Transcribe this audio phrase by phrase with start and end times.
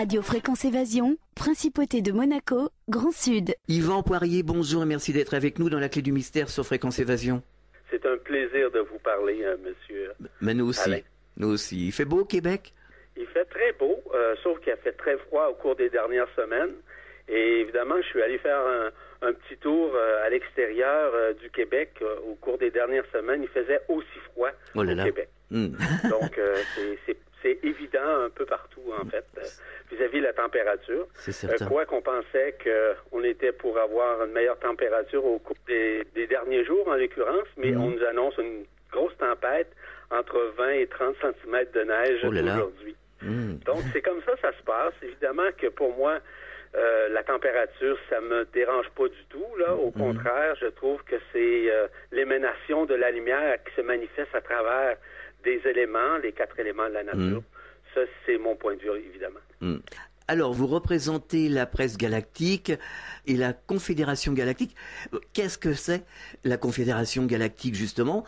[0.00, 3.54] Radio Fréquence Évasion, Principauté de Monaco, Grand Sud.
[3.68, 6.98] Yvan Poirier, bonjour et merci d'être avec nous dans la clé du mystère sur Fréquence
[6.98, 7.44] Évasion.
[7.92, 10.10] C'est un plaisir de vous parler, euh, monsieur.
[10.40, 10.90] Mais nous aussi.
[10.90, 10.98] Alain.
[11.36, 11.86] Nous aussi.
[11.86, 12.74] Il fait beau au Québec?
[13.16, 16.26] Il fait très beau, euh, sauf qu'il a fait très froid au cours des dernières
[16.34, 16.74] semaines.
[17.28, 21.48] Et évidemment, je suis allé faire un, un petit tour euh, à l'extérieur euh, du
[21.50, 23.42] Québec euh, au cours des dernières semaines.
[23.44, 25.04] Il faisait aussi froid Oh là au là.
[25.04, 25.28] Québec.
[25.52, 25.68] Hmm.
[26.10, 26.56] Donc, euh,
[27.06, 29.42] c'est- c'est évident un peu partout, en fait, euh,
[29.92, 31.06] vis-à-vis de la température.
[31.14, 31.66] C'est Euh, certain.
[31.66, 36.64] quoi qu'on pensait qu'on était pour avoir une meilleure température au cours des, des derniers
[36.64, 37.80] jours, en l'occurrence, mais Mhm.
[37.82, 39.70] on nous annonce une grosse tempête
[40.10, 42.96] entre 20 et 30 cm de neige Oh aujourd'hui.
[43.22, 43.54] Hmm.
[43.66, 44.94] Donc, c'est comme ça ça se passe.
[45.02, 46.18] Évidemment que pour moi,
[46.76, 49.46] euh, la température, ça me dérange pas du tout.
[49.58, 49.92] Là, Au Mhm.
[49.92, 54.96] contraire, je trouve que c'est euh, l'émanation de la lumière qui se manifeste à travers
[55.44, 57.18] des éléments, les quatre éléments de la nature.
[57.20, 57.42] Mhm.
[57.94, 59.38] Ça, c'est mon point de vue, évidemment.
[59.60, 59.76] Hmm.
[60.26, 62.72] Alors, vous représentez la presse galactique
[63.26, 64.74] et la Confédération galactique.
[65.12, 66.02] Euh, Qu'est-ce que c'est
[66.44, 68.24] la Confédération galactique, justement?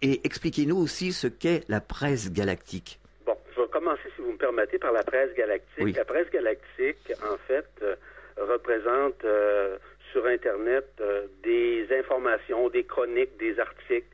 [0.00, 2.98] Et expliquez-nous aussi ce qu'est la presse galactique.
[3.26, 5.84] Bon, je vais commencer, si vous me permettez, par la presse galactique.
[5.84, 5.92] Oui.
[5.92, 7.96] La presse galactique, en fait, euh,
[8.38, 9.76] représente euh,
[10.12, 14.06] sur Internet euh, des informations, des chroniques, des articles,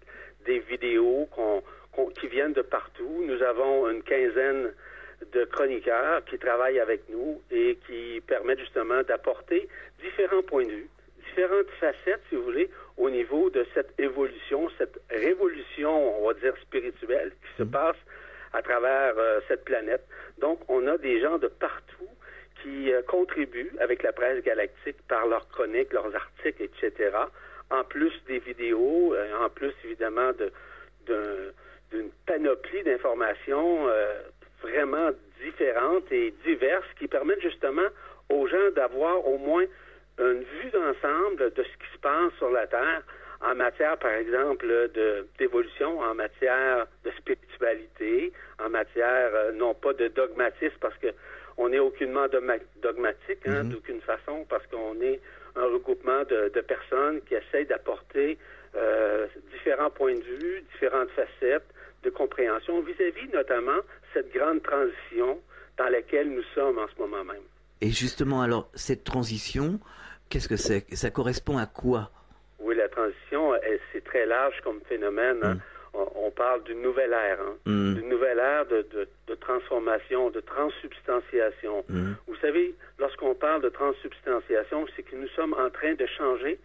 [0.47, 1.63] des vidéos qu'on-
[2.19, 3.25] qui viennent de partout.
[3.27, 4.73] Nous avons une quinzaine
[5.33, 9.69] de chroniqueurs qui travaillent avec nous et qui permettent justement d'apporter
[10.03, 10.89] différents points de vue,
[11.27, 16.55] différentes facettes, si vous voulez, au niveau de cette évolution, cette révolution, on va dire,
[16.63, 17.97] spirituelle qui se passe
[18.53, 20.05] à travers euh, cette planète.
[20.39, 22.09] Donc, on a des gens de partout
[22.63, 27.11] qui euh, contribuent avec la presse galactique par leurs chroniques, leurs articles, etc.
[27.71, 30.51] En plus des vidéos, euh, en plus évidemment de
[31.07, 31.53] d'un-
[31.91, 34.23] d'une panoplie d'informations euh,
[34.63, 35.11] vraiment
[35.43, 37.89] différentes et diverses qui permettent justement
[38.29, 39.65] aux gens d'avoir au moins
[40.19, 43.03] une vue d'ensemble de ce qui se passe sur la Terre
[43.43, 49.95] en matière, par exemple, de d'évolution, en matière de spiritualité, en matière euh, non pas
[49.95, 51.09] de dogmatisme, parce que
[51.57, 55.21] on n'est aucunement dogma- dogmatique, hein, d'aucune façon, parce qu'on est
[55.57, 58.39] un regroupement de, de personnes qui essayent d'apporter
[58.77, 61.67] euh, différents points de vue, différentes facettes
[62.03, 63.81] de compréhension vis-à-vis notamment
[64.15, 65.41] cette grande transition
[65.79, 67.43] dans laquelle nous sommes en ce moment même.
[67.81, 69.79] Et justement, alors, cette transition,
[70.29, 70.85] qu'est-ce que c'est?
[70.95, 72.11] Ça correspond à quoi?
[72.59, 73.53] Oui, la transition,
[73.93, 75.39] c'est très large comme phénomène.
[75.43, 75.55] hein.
[75.55, 75.61] Mm.
[75.93, 77.57] On, on parle d'une nouvelle ère, hein.
[77.67, 77.95] Mm.
[77.95, 81.85] d'une nouvelle ère de, de, de transformation, de transsubstantiation.
[81.89, 82.13] Mm.
[82.29, 86.59] Vous savez, lorsqu'on parle de transsubstantiation, c'est que nous sommes en train de changer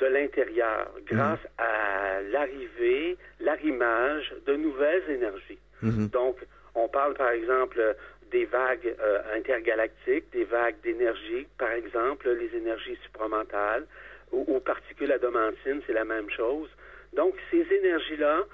[0.00, 5.58] de l'intérieur grâce à l'arrivée, l'arrimage de nouvelles énergies.
[5.82, 6.08] Mhm.
[6.08, 6.36] Donc,
[6.74, 7.96] on parle par exemple
[8.30, 13.84] des vagues euh, intergalactiques, des vagues d'énergie, par exemple les énergies supramentales
[14.32, 16.68] ou, ou particules adamantines, c'est la même chose.
[17.12, 18.44] Donc, ces énergies-là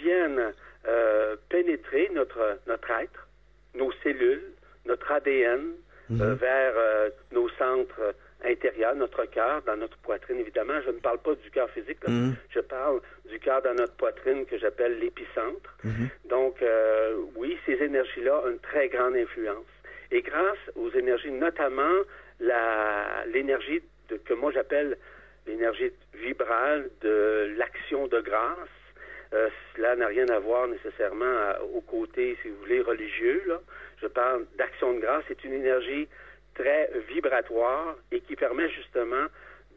[0.00, 0.52] viennent
[0.88, 3.28] euh, pénétrer notre, notre être,
[3.74, 4.52] nos cellules,
[4.86, 5.72] notre ADN,
[6.12, 6.74] euh, vers
[7.32, 10.80] nos centres intérieurs, notre cœur, dans notre poitrine, évidemment.
[10.84, 12.10] Je ne parle pas du cœur physique, là.
[12.10, 12.34] Mhm.
[12.50, 15.76] je parle du cœur dans notre poitrine que j'appelle l'épicentre.
[16.26, 19.64] Donc, euh, oui, ces énergies-là ont une très grande influence.
[20.10, 21.96] Et grâce aux énergies, notamment
[23.26, 23.82] l'énergie
[24.24, 24.96] que moi j'appelle
[25.46, 28.68] l'énergie vibrale de l'action de grâce,
[29.32, 33.42] euh, cela n'a rien à voir nécessairement à- au côté, si vous voulez, religieux.
[33.46, 33.60] Là.
[34.00, 35.24] Je parle d'action de grâce.
[35.28, 36.08] C'est une énergie
[36.58, 39.26] très vibratoire et qui permet justement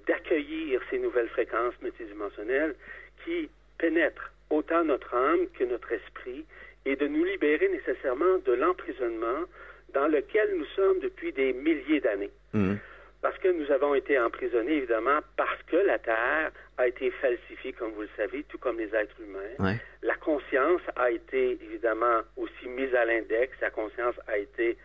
[0.07, 2.75] d'accueillir ces nouvelles fréquences multidimensionnelles
[3.23, 6.45] qui pénètrent autant notre âme que notre esprit
[6.85, 9.45] et de nous libérer nécessairement de l'emprisonnement
[9.93, 12.31] dans lequel nous sommes depuis des milliers d'années.
[12.53, 12.79] Mhm.
[13.21, 17.91] Parce que nous avons été emprisonnés, évidemment, parce que la Terre a été falsifiée, comme
[17.91, 19.55] vous le savez, tout comme les êtres humains.
[19.59, 19.75] Ouais.
[20.03, 23.53] La conscience a été, évidemment, aussi mise à l'index.
[23.59, 24.77] La conscience a été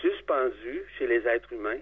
[0.00, 1.78] suspendue chez les êtres humains.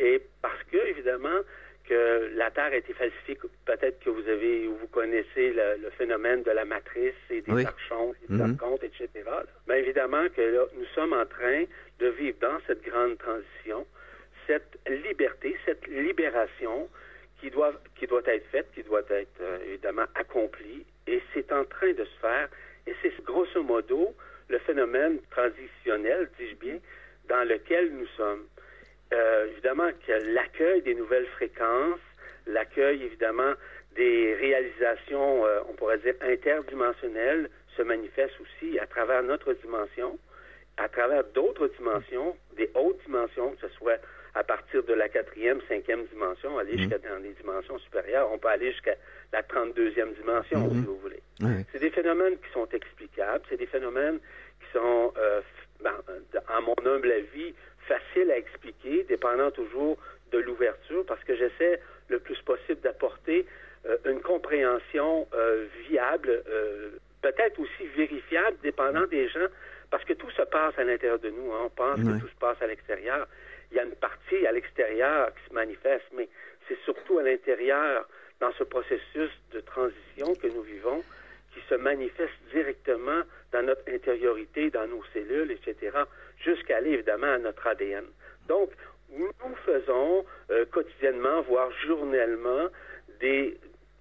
[0.00, 1.40] Et parce que, évidemment,
[1.88, 5.90] que la Terre a été falsifiée, peut-être que vous avez, ou vous connaissez le, le
[5.90, 7.64] phénomène de la matrice et des Oui.
[7.64, 8.54] archons, des Mhm.
[8.54, 9.08] archontes, etc.
[9.24, 9.44] là.
[9.68, 11.64] Ben, évidemment que là, nous sommes en train
[12.00, 13.86] de vivre dans cette grande transition
[14.48, 16.88] cette liberté, cette libération
[17.40, 21.64] qui doit, qui doit être faite, qui doit être euh, évidemment accomplie, et c'est en
[21.64, 22.48] train de se faire,
[22.86, 24.14] et c'est grosso modo
[24.48, 26.78] le phénomène transitionnel, dis-je bien,
[27.28, 28.46] dans lequel nous sommes.
[29.12, 32.00] Euh, évidemment que l'accueil des nouvelles fréquences,
[32.46, 33.52] l'accueil évidemment
[33.94, 40.18] des réalisations, euh, on pourrait dire interdimensionnelles, se manifeste aussi à travers notre dimension.
[40.78, 43.98] à travers d'autres dimensions, des hautes dimensions, que ce soit
[44.34, 48.30] à partir de la quatrième, cinquième dimension, aller jusqu'à dans les dimensions supérieures.
[48.30, 48.94] On peut aller jusqu'à
[49.32, 51.22] la 32e dimension, si vous voulez.
[51.72, 53.42] C'est des phénomènes qui sont explicables.
[53.48, 54.18] C'est des phénomènes
[54.60, 55.40] qui sont, euh,
[55.84, 57.54] à mon humble avis,
[57.86, 59.96] faciles à expliquer, dépendant toujours
[60.32, 63.46] de l'ouverture, parce que j'essaie le plus possible d'apporter
[63.86, 66.90] euh, une compréhension euh, viable, euh,
[67.22, 69.46] peut-être aussi vérifiable, dépendant des gens,
[69.90, 71.52] parce que tout se passe à l'intérieur de nous.
[71.52, 71.62] Hein.
[71.66, 73.28] On pense que tout se passe à l'extérieur.
[73.70, 76.28] Il y a une partie à l'extérieur qui se manifeste, mais
[76.68, 78.08] c'est surtout à l'intérieur,
[78.40, 81.02] dans ce processus de transition que nous vivons,
[81.56, 83.22] qui se manifeste directement
[83.52, 85.96] dans notre intériorité, dans nos cellules, etc.,
[86.44, 88.04] jusqu'à aller évidemment à notre ADN.
[88.46, 88.70] Donc,
[89.10, 89.32] nous
[89.64, 90.24] faisons
[90.70, 92.68] quotidiennement, voire journellement,
[93.20, 93.56] des,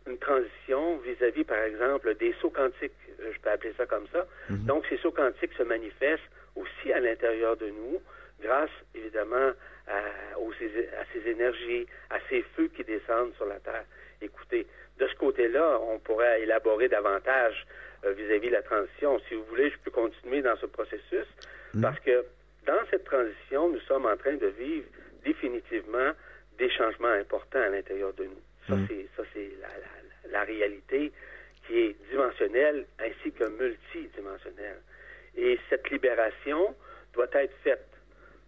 [0.07, 4.25] une transition vis-à-vis, par exemple, des sauts quantiques, euh, je peux appeler ça comme ça.
[4.50, 4.66] Mhm.
[4.66, 8.01] Donc, ces sauts quantiques se manifestent aussi à l'intérieur de nous,
[8.42, 9.51] grâce, évidemment,
[9.88, 13.86] à, à, ces énergies, à ces feux qui descendent sur la Terre.
[14.22, 14.66] Écoutez,
[15.00, 17.65] de ce côté-là, on pourrait élaborer davantage
[18.06, 19.19] euh, vis-à-vis de la transition.
[19.27, 21.27] Si vous voulez, je peux continuer dans ce processus,
[21.74, 21.81] mhm.
[21.81, 22.25] parce que
[22.65, 24.88] dans cette transition, nous sommes en train de vivre
[25.24, 26.12] définitivement
[26.57, 28.42] des changements importants à l'intérieur de nous.
[28.68, 28.88] Ça, mhm.
[28.88, 31.12] c'est, ça, c'est la, la, réalité
[31.68, 34.80] qui est dimensionnelle ainsi que multidimensionnelle.
[35.36, 36.75] Et cette libération
[37.13, 37.88] doit être faite.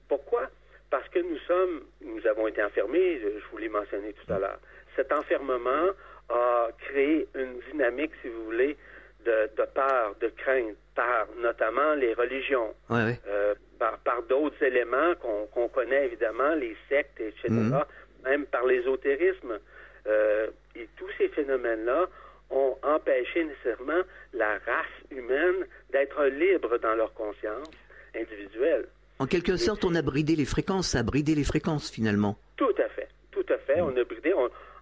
[0.08, 0.50] Pourquoi?
[0.90, 4.60] Parce que nous sommes, nous avons été enfermés, je vous l'ai mentionné tout à l'heure.
[4.96, 5.90] Cet enfermement
[6.30, 8.78] a créé une dynamique, si vous voulez,
[9.26, 15.14] de, de peur, de crainte, par notamment les religions, euh, par, par d'autres éléments
[15.52, 17.84] qu'on connaît évidemment, les sectes, etc., mhm.
[18.24, 19.60] même par l'ésotérisme.
[20.08, 22.08] Euh, et tous ces phénomènes-là
[22.50, 24.02] ont empêché nécessairement
[24.34, 27.70] la race humaine d'être libre dans leur conscience
[28.16, 28.86] individuelle.
[29.20, 32.38] En quelque sorte, on a bridé les fréquences, ça a bridé les fréquences finalement.
[32.56, 33.82] Tout à fait, tout à fait.
[33.82, 34.34] On a bridé,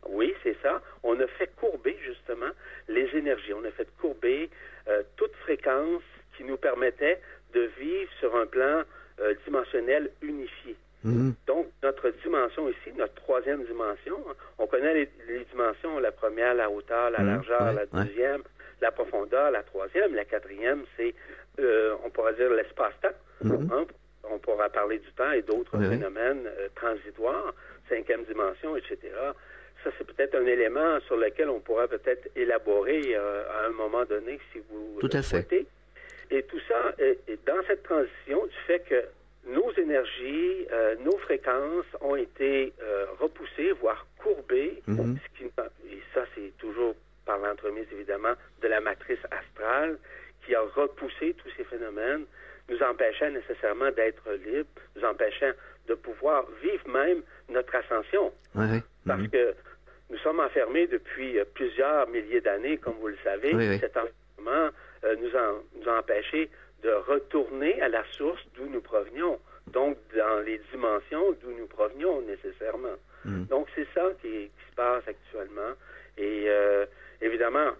[0.09, 0.81] oui, c'est ça.
[1.03, 2.51] On a fait courber justement
[2.87, 3.53] les énergies.
[3.53, 4.49] On a fait courber
[4.87, 6.03] euh, toute fréquence
[6.37, 7.19] qui nous permettait
[7.53, 8.83] de vivre sur un plan
[9.19, 10.75] euh, dimensionnel unifié.
[11.03, 11.35] Mhm.
[11.47, 14.93] Donc, notre dimension ici, notre troisième dimension, hein, on connaît
[15.27, 17.27] les, dimensions, la première, la hauteur, la mhm.
[17.27, 18.41] largeur, la deuxième,
[18.81, 21.13] la profondeur, la troisième, la quatrième, c'est,
[21.59, 23.15] euh, on pourrait dire, l'espace-temps.
[23.43, 23.69] Mhm.
[23.71, 23.85] Hein,
[24.29, 27.53] on pourra parler du temps et d'autres phénomènes transitoires,
[27.87, 28.97] cinquième dimension, etc.
[29.85, 34.03] Ça, c'est peut-être un élément sur lequel on pourra peut-être élaborer euh, à un moment
[34.03, 35.67] donné, si vous Tout à Fait.
[36.31, 36.91] Et tout ça,
[37.45, 39.03] dans cette transition, du fait que
[39.45, 45.17] nos énergies, euh, nos fréquences ont été euh, repoussées, voire courbées, mhm.
[45.17, 46.95] ce qui, et ça c'est toujours
[47.27, 48.33] par l'entremise évidemment
[48.63, 49.99] de la matrice astrale
[50.43, 52.25] qui a repoussé tous ces phénomènes,
[52.69, 55.51] nous empêchant nécessairement d'être libres, nous empêchant
[55.87, 58.31] de pouvoir vivre même notre ascension.
[58.53, 59.29] Parce mhm.
[59.29, 59.53] que
[60.09, 63.79] nous sommes enfermés depuis euh, plusieurs milliers d'années, comme vous le savez.
[63.79, 64.69] Cet enfermement
[65.03, 66.49] nous, a, nous a empêchés
[66.83, 72.21] de retourner à la source d'où nous provenions, donc dans les dimensions d'où nous provenions
[72.21, 72.97] nécessairement.
[73.23, 73.45] Hmm.
[73.45, 75.73] Donc c'est ça qui, se passe actuellement.
[76.17, 76.85] Et euh,
[77.21, 77.71] évidemment,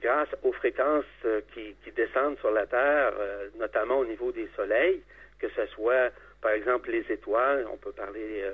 [0.00, 5.02] grâce aux fréquences euh, qui, descendent sur la Terre, euh, notamment au niveau des soleils,
[5.38, 8.44] que ce soit par exemple les étoiles, on peut parler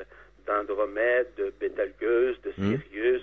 [0.46, 2.78] d'Andromède, de Betelgeuse, de hmm.
[2.90, 3.22] Sirius,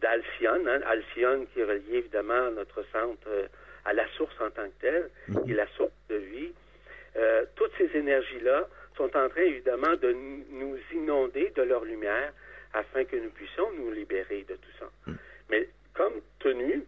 [0.00, 3.28] d'Alcyone, hein, Alcyone qui est relié évidemment à notre centre
[3.86, 5.44] à la source en tant que telle, mhm.
[5.44, 6.52] qui est la source de vie.
[7.16, 12.32] Euh, toutes ces énergies-là sont en train, évidemment, de nous inonder de leur lumière
[12.74, 14.90] afin que nous puissions nous libérer de tout ça.
[15.06, 15.18] Mhm.
[15.50, 16.82] Mais comme tenu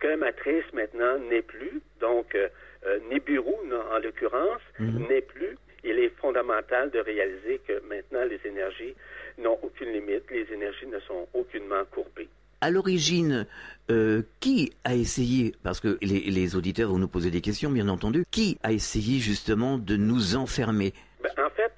[0.00, 2.48] que matrice maintenant n'est plus, donc euh,
[2.86, 5.06] euh Nibiru, en l'occurrence, mhm.
[5.08, 8.94] n'est plus, il est fondamental de réaliser que maintenant les énergies
[9.38, 12.28] n'ont aucune limite, les énergies ne sont aucunement courbées.
[12.60, 13.46] À l'origine,
[13.90, 18.24] euh, qui a essayé, parce que les, auditeurs vont nous poser des questions, bien entendu,
[18.32, 20.92] qui a essayé justement de nous enfermer?
[21.22, 21.72] Ben, En fait,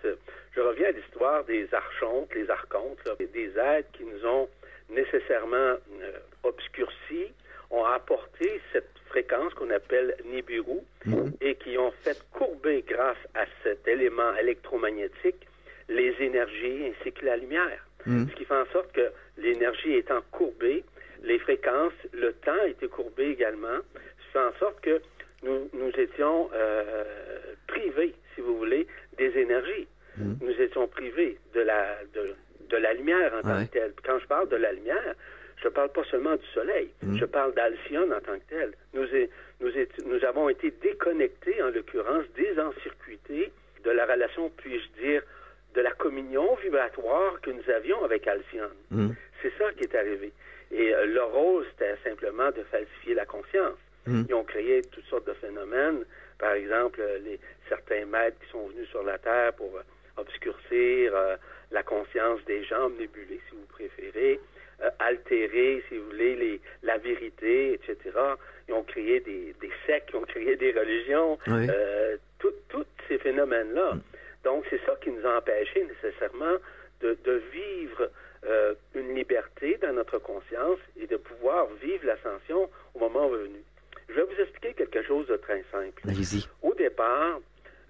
[0.57, 4.49] je reviens à l'histoire des archontes, les archontes, des êtres qui nous ont
[4.89, 6.13] nécessairement euh,
[6.45, 7.33] obscurcis,
[7.71, 11.33] ont apporté cette fréquence qu'on appelle Nibiru mhm.
[11.41, 15.47] et qui ont fait courber grâce à cet élément électromagnétique
[15.89, 17.85] les énergies ainsi que la lumière.
[18.07, 18.29] Mhm.
[18.31, 20.85] Ce qui fait en sorte que l'énergie étant courbée,
[21.23, 25.01] les fréquences, le temps été courbé également, ce qui fait en sorte que
[25.43, 27.05] nous, nous étions euh,
[27.67, 28.87] privés, si vous voulez,
[29.19, 29.89] des énergies.
[30.17, 30.39] Mhm.
[30.43, 33.93] Nous étions privés de la, de, la lumière en tant que telle.
[34.05, 35.15] Quand je parle de la lumière,
[35.63, 37.19] je ne parle pas seulement du Soleil, Mhm.
[37.19, 38.73] je parle d'Alcyone en tant que tel.
[38.95, 39.07] Nous,
[39.61, 39.71] nous,
[40.07, 43.53] nous avons été déconnectés, en l'occurrence, désencircuités
[43.85, 45.23] de la relation, puis-je dire,
[45.75, 48.75] de la communion vibratoire que nous avions avec Alcyone.
[48.91, 49.15] Mhm.
[49.43, 50.33] C'est ça qui est arrivé.
[50.73, 53.79] Et euh, leur rôle, c'était simplement de falsifier la conscience.
[54.07, 54.27] Mhm.
[54.29, 56.05] Ils ont créé toutes sortes de phénomènes.
[56.39, 57.39] Par exemple, euh, les,
[57.69, 59.83] certains maîtres qui sont venus sur la Terre pour euh,
[60.17, 61.37] obscurcir euh,
[61.71, 64.41] la conscience des gens, omnibuler, si vous préférez,
[64.83, 67.97] euh, altérer, si vous voulez, les, la vérité, etc.
[68.69, 71.67] Ils ont créé des, des sectes, ils ont créé des religions, Oui.
[71.71, 72.53] euh, tous
[73.09, 73.95] ces phénomènes-là.
[74.45, 76.57] Donc, c'est ça qui nous a empêchés nécessairement
[77.03, 78.11] de, de vivre
[78.47, 83.61] euh, une liberté dans notre conscience et de pouvoir vivre l'ascension au moment venu.
[84.09, 86.01] Je vais vous expliquer quelque chose de très simple.
[86.09, 86.47] Allez-y.
[86.63, 87.41] Au départ,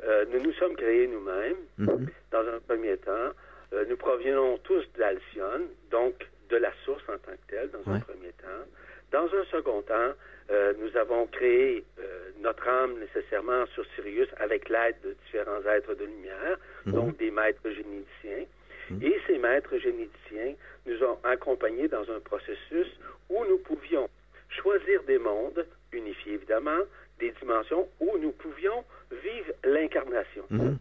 [0.04, 1.56] euh, nous nous sommes créés nous-mêmes.
[1.78, 2.08] Mhm.
[2.32, 3.30] Dans un premier temps,
[3.72, 6.14] Euh, nous provenons tous d'Alcyone, donc
[6.50, 8.64] de la source en tant que telle, dans un premier temps.
[9.12, 10.12] Dans un second temps,
[10.50, 15.94] euh, nous avons créé euh, notre âme nécessairement sur Sirius avec l'aide de différents êtres
[15.94, 16.92] de lumière, Mhm.
[16.92, 18.46] donc des maîtres généticiens.
[18.90, 19.02] Mhm.
[19.02, 20.54] Et ces maîtres généticiens
[20.86, 22.88] nous ont accompagnés dans un processus
[23.28, 24.08] où nous pouvions
[24.48, 26.80] choisir des mondes, unifiés évidemment,
[27.18, 30.44] des dimensions où nous pouvions vivre l'incarnation.
[30.50, 30.78] Mhm.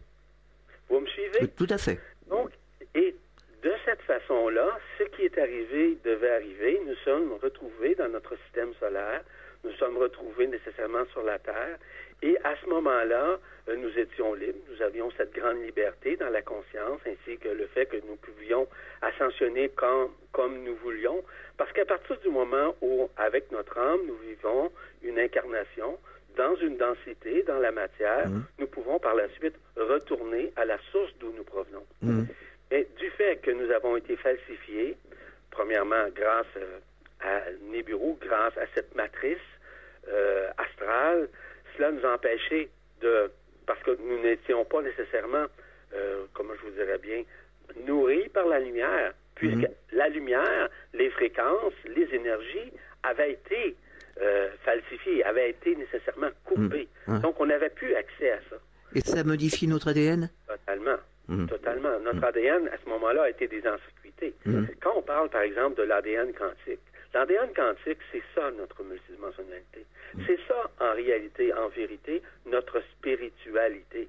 [0.88, 1.48] Vous me suivez?
[1.56, 1.98] Tout à fait.
[2.28, 2.50] Donc,
[3.62, 6.80] de cette façon-là, ce qui est arrivé devait arriver.
[6.86, 9.22] Nous sommes retrouvés dans notre système solaire.
[9.64, 11.76] Nous sommes retrouvés nécessairement sur la Terre.
[12.22, 13.38] Et à ce moment-là,
[13.68, 14.58] euh, nous étions libres.
[14.70, 18.66] Nous avions cette grande liberté dans la conscience, ainsi que le fait que nous pouvions
[19.02, 21.22] ascensionner comme, comme nous voulions.
[21.58, 24.70] Parce qu'à partir du moment où, avec notre âme, nous vivons
[25.02, 25.98] une incarnation
[26.36, 28.44] dans une densité, dans la matière, Mhm.
[28.58, 31.84] nous pouvons par la suite retourner à la source d'où nous provenons.
[32.02, 32.26] Mhm.
[32.70, 34.96] Mais du fait que nous avons été falsifiés,
[35.50, 36.78] premièrement grâce euh,
[37.20, 37.40] à
[37.72, 39.38] Nibiru, grâce à cette matrice
[40.08, 41.28] euh, astrale,
[41.76, 42.70] cela nous a empêchés
[43.02, 43.30] de,
[43.66, 45.46] parce que nous n'étions pas nécessairement,
[45.94, 47.22] euh, comment je vous dirais bien,
[47.86, 49.68] nourris par la lumière, puisque Mhm.
[49.92, 52.72] la lumière, les fréquences, les énergies
[53.02, 53.76] avaient été
[54.20, 56.88] euh, falsifiées, avaient été nécessairement coupées.
[57.06, 57.20] Mhm.
[57.20, 58.56] Donc on n'avait plus accès à ça.
[58.94, 60.96] Et ça modifie notre ADN Totalement.
[61.30, 61.46] Mhm.
[61.48, 61.98] Totalement.
[62.00, 64.34] Notre ADN, à ce moment-là, a été désencircuité.
[64.44, 64.66] Mhm.
[64.82, 66.80] Quand on parle, par exemple, de l'ADN quantique,
[67.14, 69.86] l'ADN quantique, c'est ça, notre multidimensionnalité.
[70.14, 70.24] Mhm.
[70.26, 74.08] C'est ça, en réalité, en vérité, notre spiritualité,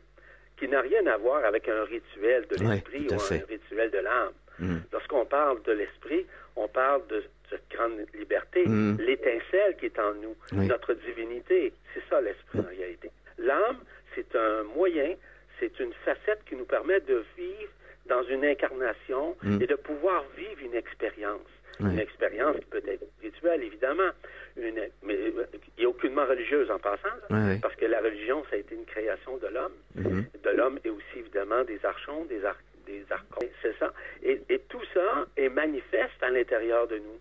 [0.58, 4.34] qui n'a rien à voir avec un rituel de l'esprit ou un rituel de l'âme.
[4.60, 4.82] Mhm.
[4.92, 6.26] Lorsqu'on parle de l'esprit,
[6.56, 8.98] on parle de cette grande liberté, Mhm.
[9.00, 10.68] l'étincelle qui est en nous, Oui.
[10.68, 11.74] notre divinité.
[11.94, 13.10] C'est ça l'esprit en réalité.
[13.38, 13.78] L'âme,
[14.16, 15.14] c'est un moyen,
[15.62, 17.72] c'est une facette qui nous permet de vivre
[18.08, 19.62] dans une incarnation Mhm.
[19.62, 21.48] et de pouvoir vivre une expérience.
[21.80, 21.92] Oui.
[21.94, 24.10] Une expérience qui peut être spirituelle, évidemment,
[24.58, 28.56] une, mais euh, qui est aucunement religieuse en passant, là, parce que la religion, ça
[28.56, 30.26] a été une création de l'homme Mhm.
[30.44, 33.48] de l'homme et aussi évidemment des archons, des, ar- des archons.
[33.62, 33.94] C'est ça.
[34.24, 37.20] Et, et tout ça est manifeste à l'intérieur de nous.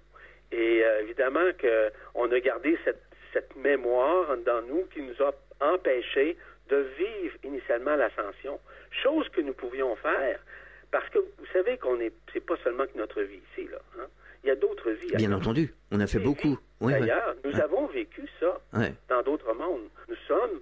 [0.52, 6.37] Et euh, évidemment qu'on a gardé cette, cette mémoire dans nous qui nous a empêchés
[6.71, 8.59] de vivre initialement l'ascension,
[9.03, 10.39] chose que nous pouvions faire
[10.91, 13.79] parce que vous savez qu'on est, c'est pas seulement que notre vie ici, là.
[13.99, 14.07] hein.
[14.43, 15.12] Il y a d'autres vies.
[15.17, 16.59] Bien entendu, on a fait beaucoup.
[16.81, 16.99] ouais.
[16.99, 17.61] D'ailleurs, nous Ouais.
[17.61, 18.95] avons vécu ça Ouais.
[19.09, 19.89] dans d'autres mondes.
[20.09, 20.61] Nous sommes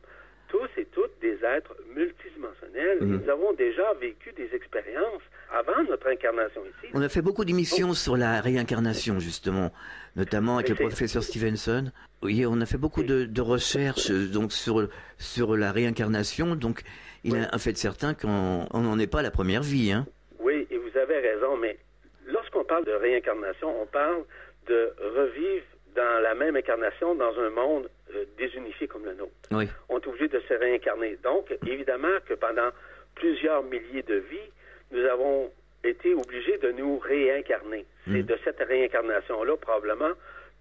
[0.48, 2.98] tous et toutes des êtres multidimensionnels.
[3.00, 3.20] Mhm.
[3.22, 6.90] Nous avons déjà vécu des expériences avant notre incarnation ici.
[6.94, 9.70] On a fait beaucoup d'émissions sur la réincarnation, justement,
[10.16, 11.90] notamment avec Mais le professeur Stevenson.
[12.22, 14.88] Oui, on a fait beaucoup de, de recherches euh, donc sur
[15.18, 16.56] sur la réincarnation.
[16.56, 16.82] Donc,
[17.24, 17.38] il Oui.
[17.40, 19.92] a un fait certain qu'on on n'en est pas à la première vie.
[19.92, 20.06] Hein.
[20.40, 21.78] Oui, et vous avez raison, mais
[22.26, 24.22] lorsqu'on parle de réincarnation, on parle
[24.66, 25.64] de revivre
[26.00, 29.32] dans la même incarnation dans un monde euh, désunifié comme le nôtre.
[29.50, 29.66] Oui.
[29.88, 31.16] on est obligé de se réincarner.
[31.24, 32.70] Donc, évidemment que pendant
[33.14, 34.50] plusieurs milliers de vies,
[34.92, 35.50] nous avons
[35.82, 37.84] été obligés de nous réincarner.
[38.06, 38.30] C'est Mm.
[38.32, 40.12] de cette réincarnation-là, probablement,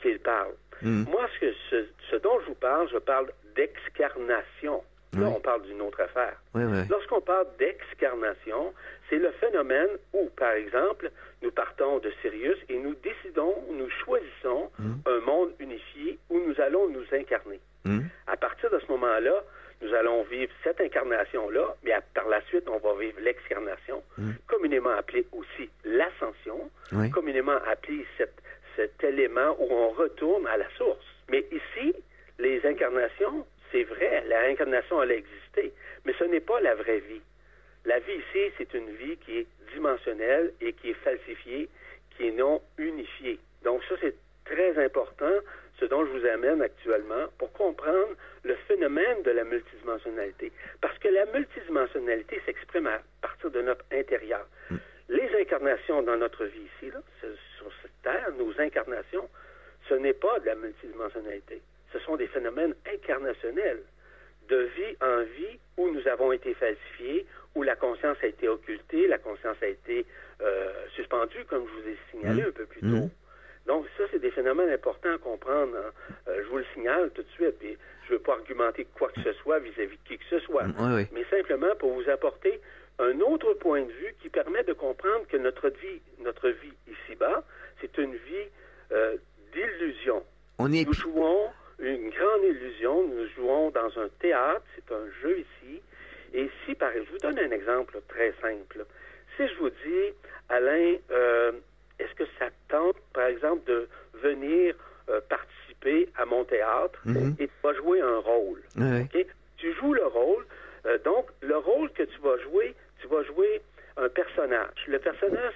[0.01, 0.53] qu'il parle.
[0.81, 1.05] Mhm.
[1.09, 1.77] Moi, ce, que- ce,
[2.11, 4.83] ce dont je vous parle, je parle d'excarnation.
[5.13, 5.33] Là, Oui.
[5.37, 6.35] on parle d'une autre affaire.
[6.89, 8.73] Lorsqu'on parle d'excarnation,
[9.09, 11.09] c'est le phénomène où, par exemple,
[11.41, 14.97] nous partons de Sirius et nous décidons, nous choisissons Mhm.
[15.05, 17.59] un monde unifié où nous allons nous incarner.
[17.85, 18.07] Mhm.
[18.27, 19.43] À partir de ce moment-là,
[19.81, 24.33] nous allons vivre cette incarnation-là, mais à- par la suite, on va vivre l'excarnation, Mhm.
[24.47, 27.09] communément appelée aussi l'ascension, Oui.
[27.11, 28.41] communément appelée cette-
[28.75, 31.05] cet élément où on retourne à la source.
[31.29, 31.93] Mais ici,
[32.39, 35.73] les incarnations, c'est vrai, la réincarnation, elle a existé,
[36.05, 37.21] mais ce n'est pas la vraie vie.
[37.87, 41.69] La vie ici, c'est une vie qui est dimensionnelle et qui est falsifiée,
[42.11, 43.39] qui est non unifiée.
[43.63, 45.31] Donc ça, c'est très important,
[45.79, 48.13] ce dont je vous amène actuellement, pour comprendre
[48.43, 50.51] le phénomène de la multidimensionnalité.
[50.81, 54.45] Parce que la multidimensionnalité s'exprime à partir de notre intérieur.
[54.69, 54.75] Mm.
[55.07, 59.29] Les incarnations dans notre vie ici, là, sur cette terre, nos incarnations,
[59.87, 61.61] ce n'est pas de la multidimensionnalité.
[61.93, 63.83] Ce sont des phénomènes incarnationnels
[64.49, 67.25] de vie en vie où nous avons été falsifiés,
[67.55, 70.05] où la conscience a été occultée, la conscience a été
[70.41, 72.47] euh, suspendue, comme je vous ai signalé mmh.
[72.47, 72.87] un peu plus tôt.
[72.87, 73.09] Mmh.
[73.65, 75.75] Donc, ça, c'est des phénomènes importants à comprendre.
[75.75, 76.13] Hein.
[76.27, 77.55] Euh, je vous le signale tout de suite.
[77.63, 80.39] Et je ne veux pas argumenter quoi que ce soit vis-à-vis de qui que ce
[80.39, 82.61] soit, mmh, mais simplement pour vous apporter
[82.99, 87.43] un autre point de vue qui permet de comprendre que notre vie, notre vie ici-bas,
[87.81, 88.49] c'est une vie
[88.91, 89.17] euh,
[89.53, 90.23] d'illusion.
[90.57, 90.85] On est...
[90.85, 91.49] Nous jouons
[91.79, 93.07] une grande illusion.
[93.07, 95.81] Nous jouons dans un théâtre, c'est un jeu ici.
[96.33, 98.85] Et si, par exemple, je vous donne un exemple très simple.
[99.35, 100.13] Si je vous dis,
[100.49, 101.51] Alain, euh,
[101.99, 103.87] est-ce que ça tente, par exemple, de
[104.21, 104.75] venir
[105.09, 107.35] euh, participer à mon théâtre mhm.
[107.39, 108.61] et tu vas jouer un rôle?
[109.57, 110.45] Tu joues le rôle.
[110.85, 113.61] Euh, donc, le rôle que tu vas jouer, tu vas jouer
[113.97, 114.85] un personnage.
[114.87, 115.53] Le personnage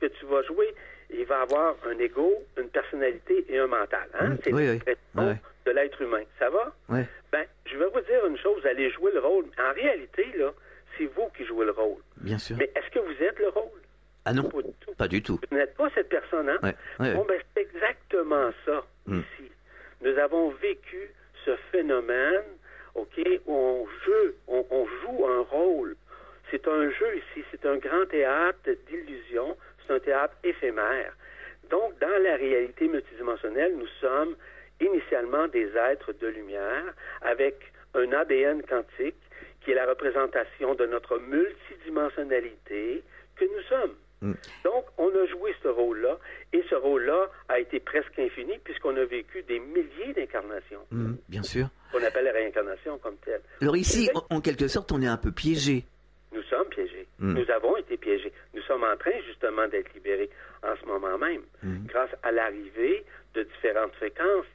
[0.00, 0.74] que tu vas jouer,
[1.18, 4.08] il va avoir un ego, une personnalité et un mental.
[4.18, 4.36] Hein?
[4.42, 4.78] C'est oui,
[5.66, 6.22] de l'être humain.
[6.38, 6.74] Ça va?
[6.88, 7.00] Oui.
[7.32, 9.46] Ben, je vais vous dire une chose, vous allez jouer le rôle.
[9.58, 10.52] En réalité, là,
[10.96, 12.00] c'est vous qui jouez le rôle.
[12.18, 12.56] Bien sûr.
[12.58, 13.80] Mais est-ce que vous êtes le rôle?
[14.26, 14.48] Ah non,
[14.96, 15.38] pas du tout?
[15.50, 16.72] Vous n'êtes pas cette personne, hein?
[16.98, 19.20] Bon, ben, c'est exactement ça, hmm.
[19.20, 19.50] ici.
[20.00, 21.10] Nous avons vécu
[21.44, 22.44] ce phénomène,
[22.94, 25.96] OK, où on joue, on, on joue un rôle.
[26.50, 29.56] C'est un jeu ici, c'est un grand théâtre d'illusion,
[29.86, 31.12] c'est un théâtre éphémère.
[31.70, 34.36] Donc, dans la réalité multidimensionnelle, nous sommes
[34.80, 39.16] initialement des êtres de lumière avec un ADN quantique
[39.64, 43.02] qui est la représentation de notre multidimensionnalité
[43.36, 43.94] que nous sommes.
[44.20, 44.32] Mm.
[44.64, 46.18] Donc, on a joué ce rôle-là,
[46.52, 50.80] et ce rôle-là a été presque infini puisqu'on a vécu des milliers d'incarnations.
[50.90, 51.68] Mm, bien sûr.
[51.94, 53.42] On appelle la réincarnation comme telle.
[53.60, 55.84] Alors ici, en, quelque sorte, on est un peu piégé.
[56.32, 57.06] Nous sommes piégés.
[57.18, 57.34] Mm.
[57.34, 58.32] Nous avons été piégés.
[58.54, 58.84] Nous sommes
[59.68, 60.30] d'être libérés
[60.62, 61.42] en ce moment même,
[61.86, 64.46] grâce à l'arrivée de différentes fréquences,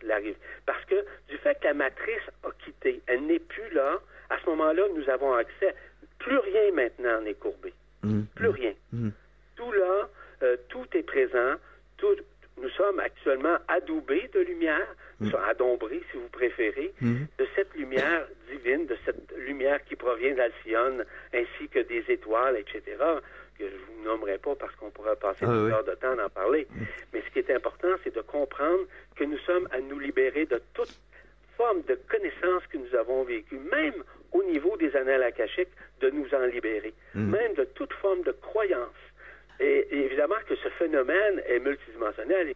[0.66, 4.50] parce que du fait que la matrice a quitté, elle n'est plus là, à ce
[4.50, 5.76] moment-là, nous avons accès.
[6.20, 7.74] Plus rien maintenant n'est courbé.
[8.04, 8.22] Mmh.
[8.36, 8.74] plus rien.
[8.94, 9.10] Mmh.
[9.56, 10.10] Tout là,
[10.44, 11.56] euh, tout est présent.
[11.98, 12.16] Tout,
[12.62, 14.88] nous sommes actuellement adoubés de lumière,
[15.20, 20.34] nous sommes adombrés, si vous préférez, de cette lumière divine, de cette lumière qui provient
[20.36, 22.98] d'Alcyone, ainsi que des étoiles, etc
[23.60, 26.68] que je vous nommerai pas parce qu'on pourrait passer ah, heures de temps d'en parler.
[27.14, 30.62] Mais ce qui est important, c'est de comprendre que nous sommes à nous libérer de
[30.74, 30.98] toute
[31.58, 36.34] forme de connaissance que nous avons vécue, même au niveau des annales akashiques, de nous
[36.34, 37.30] en libérer, mm.
[37.30, 39.02] même de toute forme de croyance.
[39.60, 42.54] Et, évidemment que ce phénomène est multidimensionnel.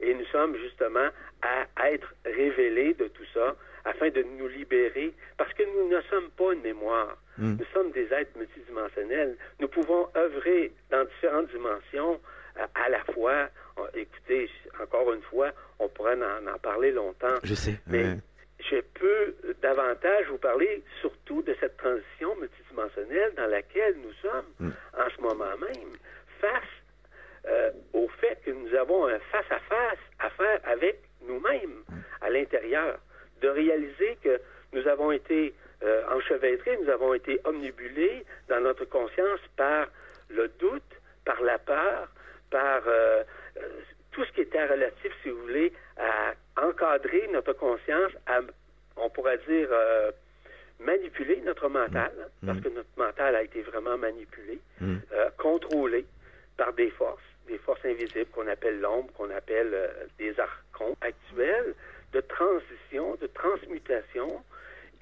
[0.00, 1.08] Et nous sommes justement
[1.42, 6.30] à être révélés de tout ça afin de nous libérer, parce que nous ne sommes
[6.30, 7.16] pas une mémoire.
[7.38, 9.36] Nous sommes des êtres multidimensionnels.
[9.60, 12.20] Nous pouvons œuvrer dans différentes dimensions
[12.58, 13.48] euh, à la fois.
[13.94, 14.48] écoutez,
[14.80, 17.34] encore une fois, on pourrait en, parler longtemps.
[17.42, 17.80] Je sais.
[17.86, 18.18] Mais
[18.70, 24.70] je peux davantage vous parler surtout de cette transition multidimensionnelle dans laquelle nous sommes hmm.
[24.96, 25.92] en ce moment même,
[26.40, 26.62] face
[27.46, 32.00] euh, au fait que nous avons un face-à-face -à, faire avec nous-mêmes hmm.
[32.22, 32.98] à l'intérieur
[33.42, 34.40] de réaliser que
[34.72, 39.86] nous avons été euh, enchevêtrés, nous avons été omnibulés dans notre conscience par
[40.30, 40.82] le doute,
[41.24, 42.08] par la peur,
[42.50, 43.22] par euh,
[43.58, 43.60] euh,
[44.12, 48.40] tout ce qui était relatif, si vous voulez, à encadrer notre conscience, à,
[48.96, 49.68] on pourrait dire,
[50.80, 52.46] manipuler notre mental, mmh.
[52.46, 54.96] parce que notre mental a été vraiment manipulé, mmh.
[55.36, 56.06] contrôlé
[56.56, 59.76] par des forces, des forces invisibles qu'on appelle l'ombre, qu'on appelle
[60.18, 61.74] des archons actuels,
[62.12, 64.42] de transition, de transmutation.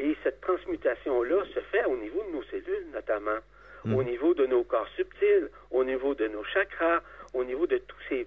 [0.02, 3.38] Et cette transmutation-là se fait au niveau de nos cellules, notamment,
[3.84, 3.96] Mm.
[3.96, 7.02] au niveau de nos corps subtils, au niveau de nos chakras,
[7.34, 8.26] au niveau de tous ces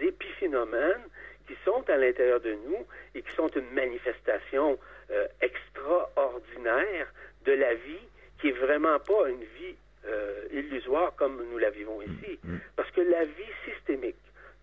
[0.00, 1.06] épiphénomènes
[1.46, 4.78] qui sont à l'intérieur de nous et qui sont une manifestation
[5.10, 7.12] euh, extraordinaire
[7.44, 8.06] de la vie
[8.40, 9.76] qui est vraiment pas une vie
[10.06, 12.38] euh, illusoire comme nous la vivons ici.
[12.42, 12.56] Mm.
[12.74, 14.16] Parce que la vie systémique,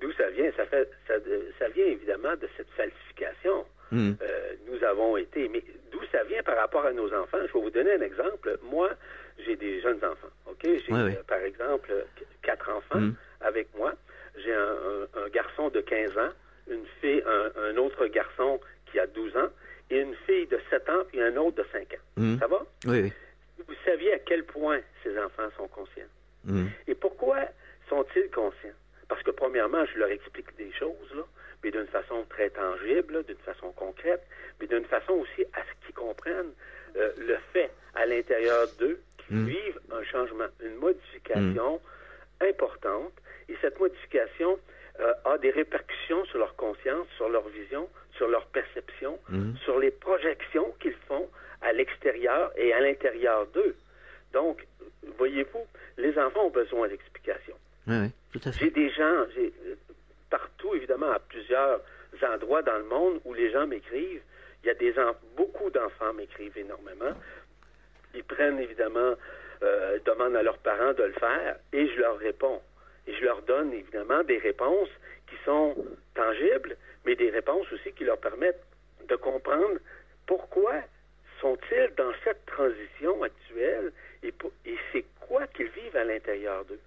[0.00, 0.50] D'où ça vient?
[0.56, 1.14] Ça, fait, ça,
[1.58, 3.64] ça vient évidemment de cette falsification.
[3.90, 4.12] Hmm.
[4.20, 5.48] Euh, nous avons été.
[5.48, 7.38] Mais d'où ça vient par rapport à nos enfants?
[7.46, 8.58] Je vais vous donner un exemple.
[8.70, 8.90] Moi,
[9.46, 10.32] j'ai des jeunes enfants.
[10.46, 10.60] OK?
[10.64, 13.14] J'ai, euh, par exemple, qu- quatre enfants Mm.
[13.42, 13.94] avec moi.
[14.44, 16.30] J'ai un, un- un garçon de 15 ans,
[16.70, 19.48] une fille, un, un autre garçon qui a 12 ans,
[19.90, 22.04] et une fille de 7 ans, puis un autre de 5 ans.
[22.16, 22.38] Mm.
[22.38, 22.64] Ça va?
[22.86, 23.12] Oui, oui.
[23.66, 26.02] Vous saviez à quel point ces enfants sont conscients?
[26.44, 26.66] Hmm.
[26.86, 27.38] Et pourquoi
[27.88, 28.76] sont-ils conscients?
[29.08, 31.22] Parce que premièrement, je leur explique des choses, là,
[31.64, 34.22] mais d'une façon très tangible, d'une façon concrète,
[34.60, 36.52] mais d'une façon aussi à ce qu'ils comprennent
[36.96, 39.46] euh, le fait à l'intérieur d'eux qu'ils Mm.
[39.48, 41.80] vivent un changement, une modification
[42.40, 43.12] importante.
[43.48, 44.58] Et cette modification
[45.00, 49.56] euh, a des répercussions sur leur conscience, sur leur vision, sur leur perception, Mhm.
[49.64, 51.28] sur les projections qu'ils font
[51.62, 53.74] à l'extérieur et à l'intérieur d'eux.
[54.32, 54.66] Donc,
[55.16, 57.56] voyez-vous, les enfants ont besoin d'explications.
[57.86, 58.64] Oui, oui, tout à fait.
[58.66, 59.74] J'ai des gens, j'ai euh,
[60.30, 61.80] partout, évidemment, à plusieurs
[62.22, 64.22] endroits dans le monde où les gens m'écrivent.
[64.62, 64.92] Il y a des
[65.36, 67.14] beaucoup d'enfants m'écrivent énormément.
[68.14, 69.14] Ils prennent évidemment,
[69.62, 72.60] euh, demandent à leurs parents de le faire et je leur réponds.
[73.06, 74.90] Et je leur donne évidemment des réponses
[75.28, 75.74] qui sont
[76.14, 76.76] tangibles,
[77.08, 78.62] mais des réponses aussi qui leur permettent
[79.08, 79.78] de comprendre
[80.26, 80.74] pourquoi
[81.40, 83.92] sont-ils dans cette transition actuelle
[84.22, 84.34] et,
[84.92, 86.78] c'est quoi qu'ils vivent à l'intérieur d'eux.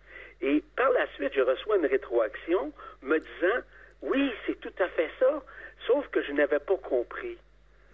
[0.42, 3.60] Et par la suite, je reçois une rétroaction me disant
[4.04, 5.44] oui, c'est tout à fait ça,
[5.88, 7.38] sauf que je n'avais pas compris.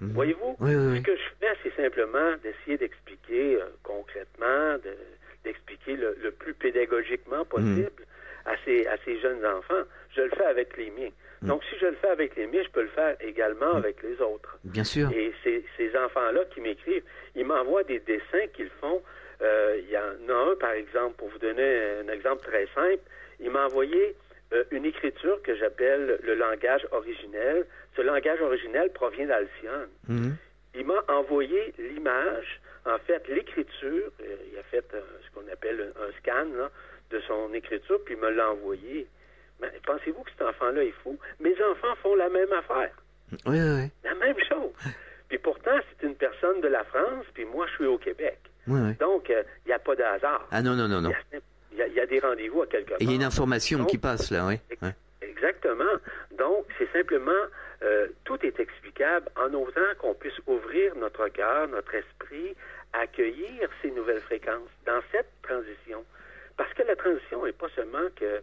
[0.02, 0.98] Voyez-vous, Oui, oui, oui.
[1.00, 4.98] ce que je fais, c'est simplement d'essayer d'expliquer euh, concrètement, de-
[5.46, 8.04] d'expliquer le, le plus pédagogiquement possible
[8.46, 9.84] à, ces, à ces jeunes enfants.
[10.16, 11.10] Je le fais avec les miens.
[11.44, 14.20] Donc, si je le fais avec les miens, je peux le faire également avec les
[14.22, 14.58] autres.
[14.64, 15.10] Bien sûr.
[15.12, 17.04] Et ces, ces enfants-là qui m'écrivent,
[17.36, 19.02] ils m'envoient des dessins qu'ils font.
[19.42, 23.04] Euh, Il y en a un, par exemple, pour vous donner un exemple très simple,
[23.40, 24.16] il m'a envoyé
[24.54, 27.68] euh, une écriture que j'appelle le langage originel.
[27.96, 29.90] Ce langage originel provient d'Alcyone.
[30.08, 30.36] Mhm.
[30.74, 34.10] Il m'a envoyé l'image, en fait, l'écriture.
[34.22, 36.72] euh, il a fait ce qu'on appelle un, un scan là,
[37.12, 39.06] de son écriture, puis il me l'a envoyé.
[39.62, 41.18] Mais pensez-vous que cet enfant-là est fou?
[41.40, 42.92] Mes enfants font la même affaire.
[43.46, 43.90] Oui, oui.
[44.04, 44.72] La même chose.
[45.30, 48.40] Puis pourtant, c'est une personne de la France, puis moi, je suis au Québec.
[48.66, 48.94] Oui, oui.
[49.00, 50.48] Donc, il n'y a pas de hasard.
[50.52, 51.12] Ah non, non, non, non.
[51.74, 52.98] Il y, a- il y a des rendez-vous à quelque part.
[53.02, 54.56] Il y a une information Donc, qui passe là, oui.
[55.22, 55.84] Exactement.
[56.38, 57.32] Donc, c'est simplement,
[57.84, 62.56] euh, tout est explicable en osant qu'on puisse ouvrir notre cœur, notre esprit,
[62.94, 66.04] accueillir ces nouvelles fréquences dans cette transition.
[66.56, 68.42] Parce que la transition n'est pas seulement que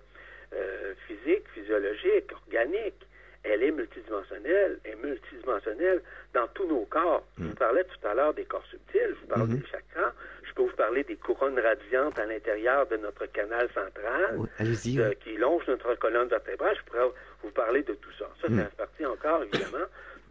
[0.52, 3.07] euh, physique, physiologique, organique.
[3.46, 6.00] Elle est multidimensionnelle, elle est multidimensionnelle
[6.33, 7.26] dans tous nos corps.
[7.38, 9.59] Je vous parlais tout à l'heure des corps subtils, je vous parlais Mhm.
[9.61, 10.12] des chakras,
[10.44, 15.09] je peux vous parler des couronnes radiantes à l'intérieur de notre canal central Oui, euh,
[15.11, 15.16] oui.
[15.22, 16.74] qui longe notre colonne vertébrale.
[16.78, 17.11] Je pourrais
[17.42, 18.30] vous parler de tout ça.
[18.40, 18.61] Ça, Mm.
[18.70, 19.85] c'est partie encore, évidemment,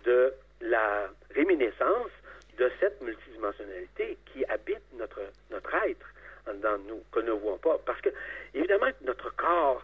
[0.06, 2.10] de la réminiscence
[2.58, 5.22] de cette multidimensionnalité qui habite notre,
[5.52, 6.08] notre être
[6.48, 7.78] de nous, que nous ne voyons pas.
[7.86, 8.10] Parce que,
[8.54, 9.84] évidemment, notre corps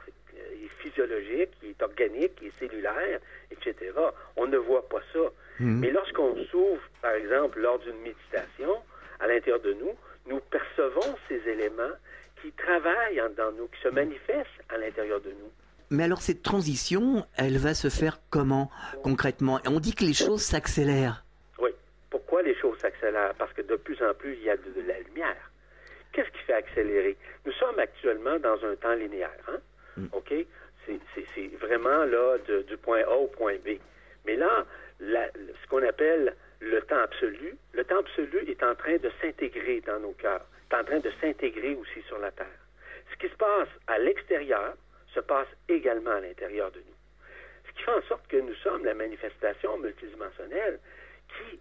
[0.65, 3.19] est physiologique, il est organique, il est cellulaire,
[3.51, 3.91] etc.
[4.35, 5.19] On ne voit pas ça.
[5.59, 5.79] Mhm.
[5.79, 8.77] Mais lorsqu'on s'ouvre, par exemple, lors d'une méditation,
[9.19, 9.93] à l'intérieur de nous,
[10.27, 11.95] nous percevons ces éléments
[12.41, 15.51] qui travaillent de nous, qui se manifestent à l'intérieur de nous.
[15.89, 18.69] Mais alors cette transition, elle va se faire comment
[19.03, 19.59] concrètement?
[19.65, 21.25] On dit que les choses s'accélèrent.
[21.59, 21.71] Oui.
[22.09, 23.33] Pourquoi les choses s'accélèrent?
[23.35, 25.51] Parce que de plus en plus, il y a de, de la lumière.
[26.13, 27.17] qu'est-ce qui fait accélérer?
[27.45, 29.31] Nous sommes actuellement dans un temps linéaire.
[29.47, 29.57] Hein?
[29.99, 30.09] Mm.
[30.13, 30.33] OK?
[31.35, 33.77] C'est vraiment là du point A au point B.
[34.25, 34.65] Mais là,
[34.99, 39.99] ce qu'on appelle le temps absolu, le temps absolu est en train de s'intégrer dans
[39.99, 42.47] nos cœurs, est en train de s'intégrer aussi sur la Terre.
[43.11, 44.73] Ce qui se passe à l'extérieur
[45.13, 46.95] se passe également à l'intérieur de nous.
[47.67, 50.79] Ce qui fait en sorte que nous sommes la manifestation multidimensionnelle
[51.27, 51.59] qui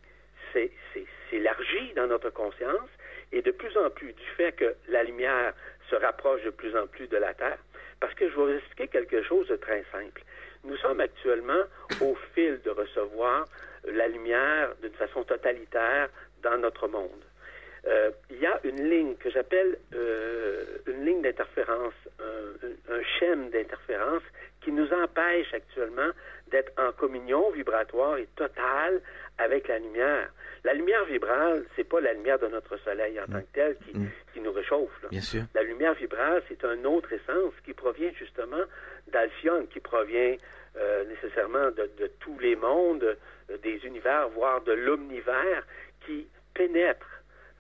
[1.30, 2.88] s'élargit dans notre conscience
[3.32, 5.52] et de plus en plus du fait que la lumière
[5.90, 7.58] se rapproche de plus en plus de la Terre.
[8.00, 10.22] Parce que je vais vous expliquer quelque chose de très simple.
[10.64, 11.62] Nous sommes actuellement
[12.00, 13.46] au fil de recevoir
[13.84, 16.08] la lumière d'une façon totalitaire
[16.42, 17.24] dans notre monde.
[17.86, 23.50] Euh, il y a une ligne que j'appelle euh, une ligne d'interférence, un, un, schème
[23.50, 24.22] d'interférence
[24.60, 26.10] qui nous empêche actuellement
[26.48, 29.00] d'être en communion vibratoire et totale
[29.38, 30.28] avec la lumière.
[30.68, 33.96] La lumière vibrale, c'est pas la lumière de notre soleil en tant que tel qui,
[33.96, 34.08] Mm.
[34.32, 34.96] qui nous réchauffe.
[35.02, 35.08] là.
[35.08, 35.42] Bien sûr.
[35.54, 38.64] La lumière vibrale, c'est un autre essence qui provient justement
[39.12, 40.36] d'Alcyone, qui provient
[40.76, 43.02] euh, nécessairement de, de tous les mondes,
[43.50, 45.62] euh, des univers, voire de l'omnivers,
[46.04, 47.06] qui pénètre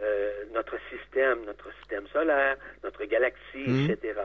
[0.02, 3.90] euh, notre système, notre système solaire, notre galaxie, Mhm.
[3.90, 4.20] etc.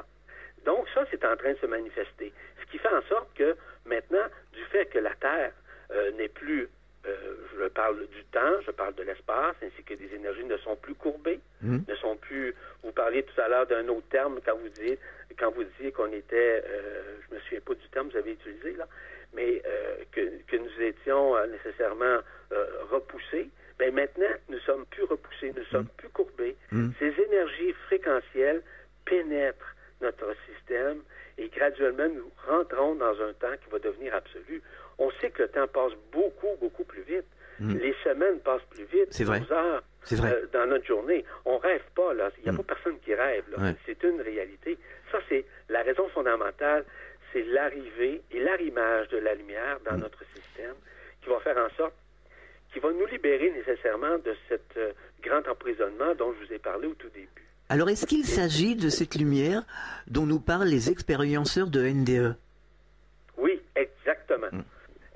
[0.65, 2.31] Donc ça, c'est en train de se manifester.
[2.61, 5.53] Ce qui fait en sorte que maintenant, du fait que la Terre
[5.91, 6.67] euh, n'est plus,
[7.05, 10.75] euh, je parle du temps, je parle de l'espace, ainsi que des énergies ne sont
[10.75, 11.83] plus courbées, Mhm.
[11.87, 12.55] ne sont plus.
[12.83, 14.97] Vous parliez tout à l'heure d'un autre terme quand vous disiez
[15.39, 18.33] quand vous disiez qu'on était, euh, je me souviens pas du terme que vous avez
[18.33, 18.87] utilisé là,
[19.33, 22.19] mais euh, que, que nous étions nécessairement
[22.91, 23.49] repoussés.
[23.79, 26.55] Ben maintenant, nous sommes plus repoussés, nous sommes plus courbés.
[26.71, 26.91] Mm.
[26.99, 28.61] Ces énergies fréquentielles
[29.05, 31.01] pénètrent notre système
[31.37, 34.61] et graduellement nous rentrons dans un temps qui va devenir absolu.
[34.99, 37.25] On sait que le temps passe beaucoup, beaucoup plus vite.
[37.59, 37.77] Mm.
[37.77, 39.07] Les semaines passent plus vite.
[39.11, 39.39] C'est vrai.
[39.41, 40.31] 12 heures vrai.
[40.33, 41.23] euh, dans notre journée.
[41.45, 42.29] On rêve pas, là.
[42.39, 42.57] Il n'y a Mm.
[42.57, 43.43] pas personne qui rêve.
[43.57, 43.75] Ouais.
[43.85, 44.77] C'est une réalité.
[45.11, 46.83] Ça, c'est la raison fondamentale,
[47.31, 49.89] c'est l'arrivée et l'arrimage de la lumière Mm.
[49.91, 50.75] dans notre système
[51.21, 51.93] qui va faire en sorte,
[52.73, 56.87] qui va nous libérer nécessairement de cet euh, grand emprisonnement dont je vous ai parlé
[56.87, 57.27] au tout début.
[57.69, 59.63] Alors, est-ce qu'il s'agit de cette lumière
[60.07, 61.81] dont nous parlent les expérienceurs de?
[61.87, 62.35] NDE.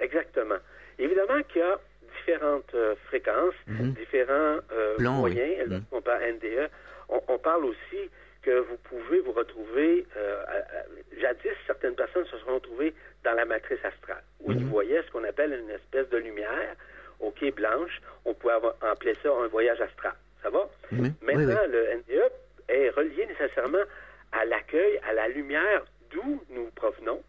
[0.07, 0.59] Exactement.
[0.99, 1.77] Évidemment qu'il y a
[2.17, 3.91] différentes euh, fréquences, Mhm.
[3.93, 5.33] différents euh, Plans, oui.
[5.35, 5.69] moyens.
[5.69, 5.79] Mm.
[5.91, 6.69] On parle NDE.
[7.09, 8.01] On, on parle aussi
[8.41, 10.05] que vous pouvez vous retrouver.
[10.15, 10.85] euh, à- à-
[11.21, 12.93] jadis, certaines personnes se sont retrouvées
[13.23, 14.69] dans la matrice astrale, où ils Mhm.
[14.69, 16.75] voyaient ce qu'on appelle une espèce de lumière,
[17.19, 17.99] OK, blanche.
[18.25, 20.13] On avoir, appeler ça un voyage astral.
[20.43, 20.69] Ça va?
[20.91, 21.71] Oui, Maintenant, oui.
[21.71, 22.31] le NDE
[22.69, 23.83] est relié nécessairement
[24.31, 27.21] à l'accueil, à la lumière d'où nous provenons.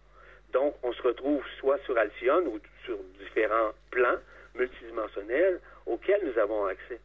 [0.52, 4.16] Donc, on se retrouve soit sur Alcyone ou sur différents plans
[4.54, 7.00] multidimensionnels auxquels nous avons accès.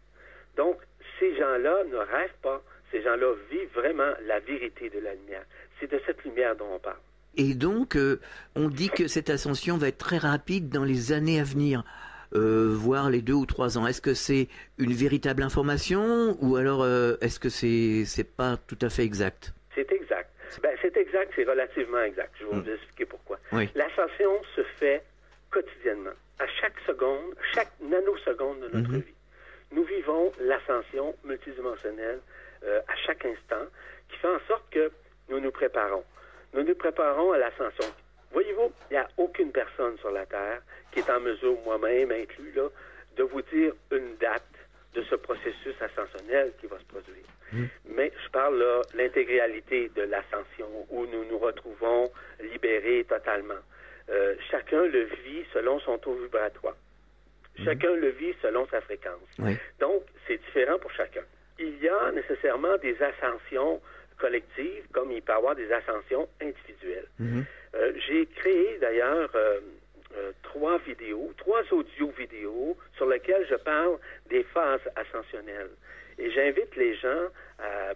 [0.57, 0.77] Donc,
[1.19, 2.61] ces gens-là ne rêvent pas.
[2.91, 5.43] Ces gens-là vivent vraiment la vérité de la lumière.
[5.79, 6.99] C'est de cette lumière dont on parle.
[7.35, 8.19] Et donc, euh,
[8.55, 11.83] on dit que cette ascension va être très rapide dans les années à venir,
[12.35, 13.87] euh, voire les deux ou trois ans.
[13.87, 18.77] Est-ce que c'est une véritable information ou alors euh, est-ce que c'est c'est pas tout
[18.81, 19.53] à fait exact?
[19.73, 20.12] C'est exact.
[20.61, 22.31] Ben, c'est exact, c'est relativement exact.
[22.39, 22.73] Je vais vous Mm.
[22.73, 23.37] expliquer pourquoi.
[23.51, 23.69] Oui.
[23.75, 25.01] L'ascension se fait
[25.51, 28.99] quotidiennement, à chaque seconde, chaque nanoseconde de notre Mhm.
[29.01, 29.13] vie.
[29.71, 32.19] Nous vivons l'ascension multidimensionnelle
[32.65, 33.65] euh, à chaque instant,
[34.09, 34.89] qui fait en sorte que
[35.29, 36.03] nous nous préparons.
[36.53, 37.85] Nous nous préparons à l'ascension.
[38.31, 40.61] Voyez-vous, il n'y a aucune personne sur la Terre
[40.91, 42.69] qui est en mesure, moi-même inclus, là,
[43.17, 44.43] de vous dire une date
[44.93, 47.25] de ce processus ascensionnel qui va se produire.
[47.85, 53.61] Mais je parle là l'intégralité de l'ascension où nous nous retrouvons libérés totalement.
[54.09, 56.75] Euh, chacun le vit selon son taux vibratoire.
[57.63, 59.21] Chacun le vit selon sa fréquence.
[59.37, 59.55] Oui.
[59.79, 61.21] Donc, c'est différent pour chacun.
[61.59, 63.79] Il y a nécessairement des ascensions
[64.17, 67.07] collectives, comme il peut y avoir des ascensions individuelles.
[67.19, 67.45] Mhm.
[67.75, 69.59] Euh, J'ai créé d'ailleurs euh,
[70.15, 73.97] euh, trois vidéos, trois audio-vidéos sur lesquelles je parle
[74.29, 75.71] des phases ascensionnelles.
[76.19, 77.27] Et j'invite les gens
[77.59, 77.93] à,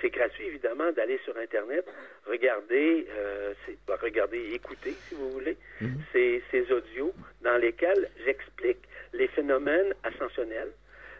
[0.00, 1.84] c'est- gratuit évidemment d'aller sur Internet,
[2.26, 3.52] regarder, euh,
[3.86, 6.00] bah, regarder, écouter si vous voulez, Mhm.
[6.12, 7.12] ces, ces audios
[7.42, 8.78] dans lesquels j'explique
[9.12, 10.72] les phénomènes ascensionnels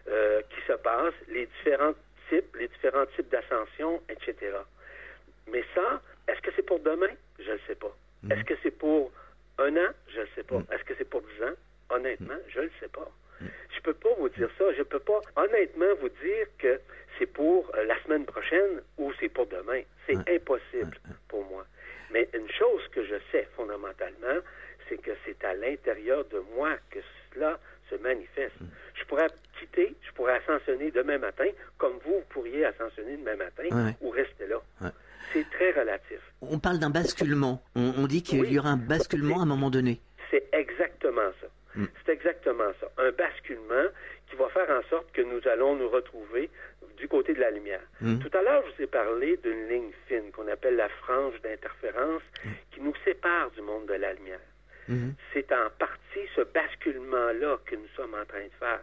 [0.07, 1.93] euh, qui se passent, les différents
[2.29, 4.33] types, les différents types d'ascension, etc.
[5.51, 7.13] Mais ça, est-ce que c'est pour demain?
[7.39, 7.95] Je ne sais pas.
[8.23, 8.31] Mhm.
[8.31, 9.11] Est-ce que c'est pour
[9.59, 9.89] un an?
[10.07, 10.61] Je ne sais pas.
[10.71, 11.53] Est-ce que c'est pour dix ans?
[11.89, 13.09] Honnêtement, je ne le sais pas.
[13.41, 14.65] Je peux pas vous dire ça.
[14.73, 16.79] Je peux pas honnêtement vous dire que
[17.17, 19.81] c'est pour euh, la semaine prochaine ou c'est pour demain.
[20.05, 20.35] C'est Ouais.
[20.35, 21.65] impossible pour moi.
[22.11, 24.39] Mais une chose que je sais fondamentalement,
[24.87, 26.99] c'est que c'est à l'intérieur de moi que
[27.33, 28.55] cela se manifeste.
[28.95, 29.27] Je pourrais
[29.59, 33.69] quitter, je pourrais ascensionner demain matin, comme vous, vous pourriez ascensionner demain matin
[34.01, 34.61] ou rester là.
[35.33, 36.19] C'est très relatif.
[36.41, 37.61] On parle d'un basculement.
[37.75, 38.53] On, on dit qu'il Oui.
[38.53, 39.99] y aura un basculement à un moment donné.
[40.31, 41.47] C'est exactement ça.
[41.75, 41.85] Mm.
[42.05, 42.87] C'est exactement ça.
[42.97, 43.85] Un basculement
[44.29, 46.49] qui va faire en sorte que nous allons nous retrouver
[46.97, 47.81] du côté de la lumière.
[48.01, 48.19] Mm.
[48.19, 52.21] Tout à l'heure, je vous ai parlé d'une ligne fine qu'on appelle la frange d'interférence
[52.71, 54.39] qui nous sépare du monde de la lumière.
[55.33, 58.79] C'est en partie ce basculement-là que nous sommes en train de faire.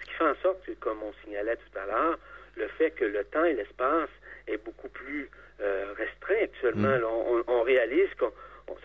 [0.00, 2.18] Ce qui fait en sorte que, comme on signalait tout à l'heure,
[2.56, 4.08] le fait que le temps et l'espace
[4.46, 5.28] est beaucoup plus
[5.62, 6.88] euh, restreint actuellement.
[6.96, 7.00] Mm.
[7.00, 8.24] Là, on, on réalise que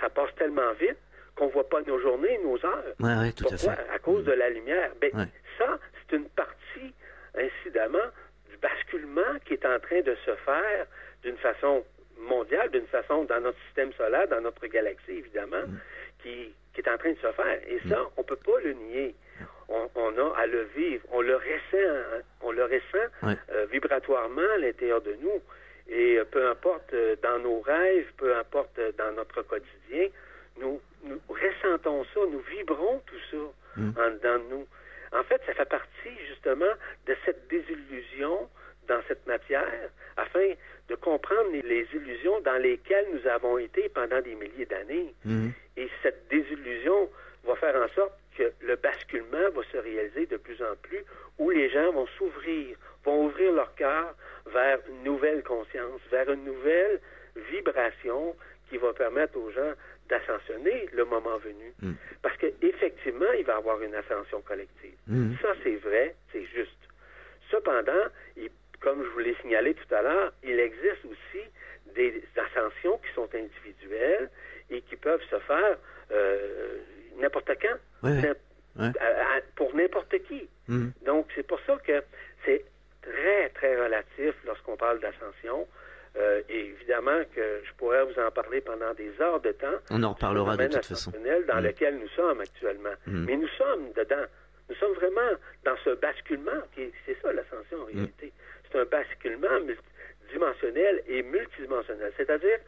[0.01, 0.97] ça passe tellement vite
[1.35, 2.83] qu'on voit pas nos journées, nos heures.
[2.99, 3.73] Ouais, ouais, tout à Pourquoi?
[3.75, 3.89] fait.
[3.93, 4.91] À cause de la lumière.
[5.01, 5.25] Ben, Ouais.
[5.57, 6.93] Ça, c'est une partie,
[7.35, 8.07] incidemment,
[8.49, 10.85] du basculement qui est en train de se faire
[11.23, 11.83] d'une façon
[12.19, 15.77] mondiale, d'une façon dans notre système solaire, dans notre galaxie, évidemment, Mm.
[16.23, 17.59] qui, qui est en train de se faire.
[17.67, 19.15] Et ça, on peut pas le nier.
[19.67, 21.03] On, on a à le vivre.
[21.11, 25.41] On le ressent, on le ressent euh, vibratoirement à l'intérieur de nous.
[25.88, 30.08] Et euh, peu importe euh, dans nos rêves, peu importe euh, dans notre quotidien,
[30.60, 33.38] nous, nous ressentons ça, nous vibrons tout ça
[33.78, 33.91] Mm.
[33.98, 34.67] en dedans de nous.
[35.12, 36.74] En fait, ça fait partie justement
[37.08, 38.50] de cette désillusion
[38.88, 40.54] dans cette matière afin
[40.89, 45.13] de comprendre les, les illusions dans lesquelles nous avons été pendant des milliers d'années.
[45.26, 45.52] Mhm.
[45.78, 47.10] Et cette désillusion
[47.43, 51.04] va faire en sorte que le basculement va se réaliser de plus en plus,
[51.38, 54.15] où les gens vont s'ouvrir, vont ouvrir leur cœur
[54.53, 56.99] vers une nouvelle conscience, vers une nouvelle
[57.51, 58.36] vibration
[58.69, 59.73] qui va permettre aux gens
[60.10, 61.73] d'ascensionner le moment venu.
[61.81, 61.93] Mm.
[62.21, 64.95] Parce qu'effectivement, il va y avoir une ascension collective.
[65.08, 65.36] Mhm.
[65.41, 66.71] Ça, c'est vrai, c'est juste.
[67.51, 68.05] Cependant,
[68.38, 68.49] il-
[68.81, 71.43] comme je vous l'ai signalé tout à l'heure, il existe aussi
[71.95, 74.29] des ascensions qui sont individuelles
[74.69, 75.77] et qui peuvent se faire
[76.12, 76.77] euh,
[77.17, 77.77] n'importe quand,
[78.99, 80.47] à- à- pour n'importe qui.
[80.67, 80.91] Mhm.
[81.03, 82.03] Donc, c'est pour ça que
[82.45, 82.63] c'est
[83.11, 85.67] très, très relatif lorsqu'on parle d'ascension.
[86.17, 89.77] Euh, et évidemment que je pourrais vous en parler pendant des heures de temps.
[89.91, 91.11] On en reparlera Le de toute façon.
[91.11, 91.65] dans Mm.
[91.65, 92.93] lequel nous sommes actuellement.
[93.05, 93.25] Mm.
[93.25, 94.25] Mais nous sommes dedans.
[94.69, 95.31] Nous sommes vraiment
[95.65, 96.61] dans ce basculement.
[96.73, 97.81] qui C'est ça l'ascension Mm.
[97.81, 98.31] en réalité.
[98.71, 102.11] C'est un basculement multidimensionnel et multidimensionnel.
[102.17, 102.59] C'est-à-dire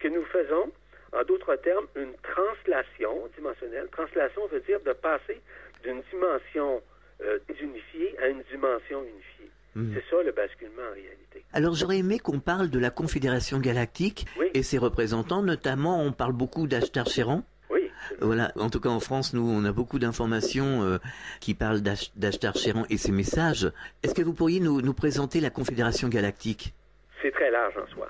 [0.00, 0.72] que nous faisons,
[1.12, 3.88] en d'autres termes, une translation dimensionnelle.
[3.92, 5.40] Translation veut dire de passer
[5.84, 6.82] d'une dimension
[7.22, 9.50] euh, désunifiée à une dimension unifiée.
[9.76, 9.94] Mhm.
[9.94, 11.44] C'est ça le basculement en réalité.
[11.52, 14.46] Alors j'aurais aimé qu'on parle de la Confédération Galactique Oui.
[14.54, 17.44] et ses représentants, notamment on parle beaucoup d'Ashtar Sheran.
[17.70, 20.98] Oui, Voilà, en tout cas en France, nous, on a beaucoup d'informations euh,
[21.40, 23.70] qui parlent d'Ash- d'Ashtar Sheran et ses messages.
[24.02, 26.72] Est-ce que vous pourriez nous, nous présenter la Confédération Galactique?
[27.22, 28.08] C'est très large en soi.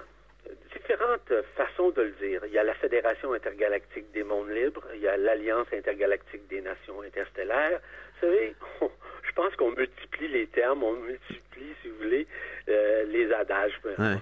[0.75, 2.43] Différentes façons de le dire.
[2.47, 6.61] Il y a la Fédération intergalactique des mondes libres, il y a l'Alliance intergalactique des
[6.61, 7.81] nations interstellaires.
[8.21, 8.55] Vous savez,
[9.37, 12.27] pense qu'on multiplie les termes, on multiplie, si vous voulez,
[12.69, 13.79] euh, les adages.
[13.85, 14.17] Ouais.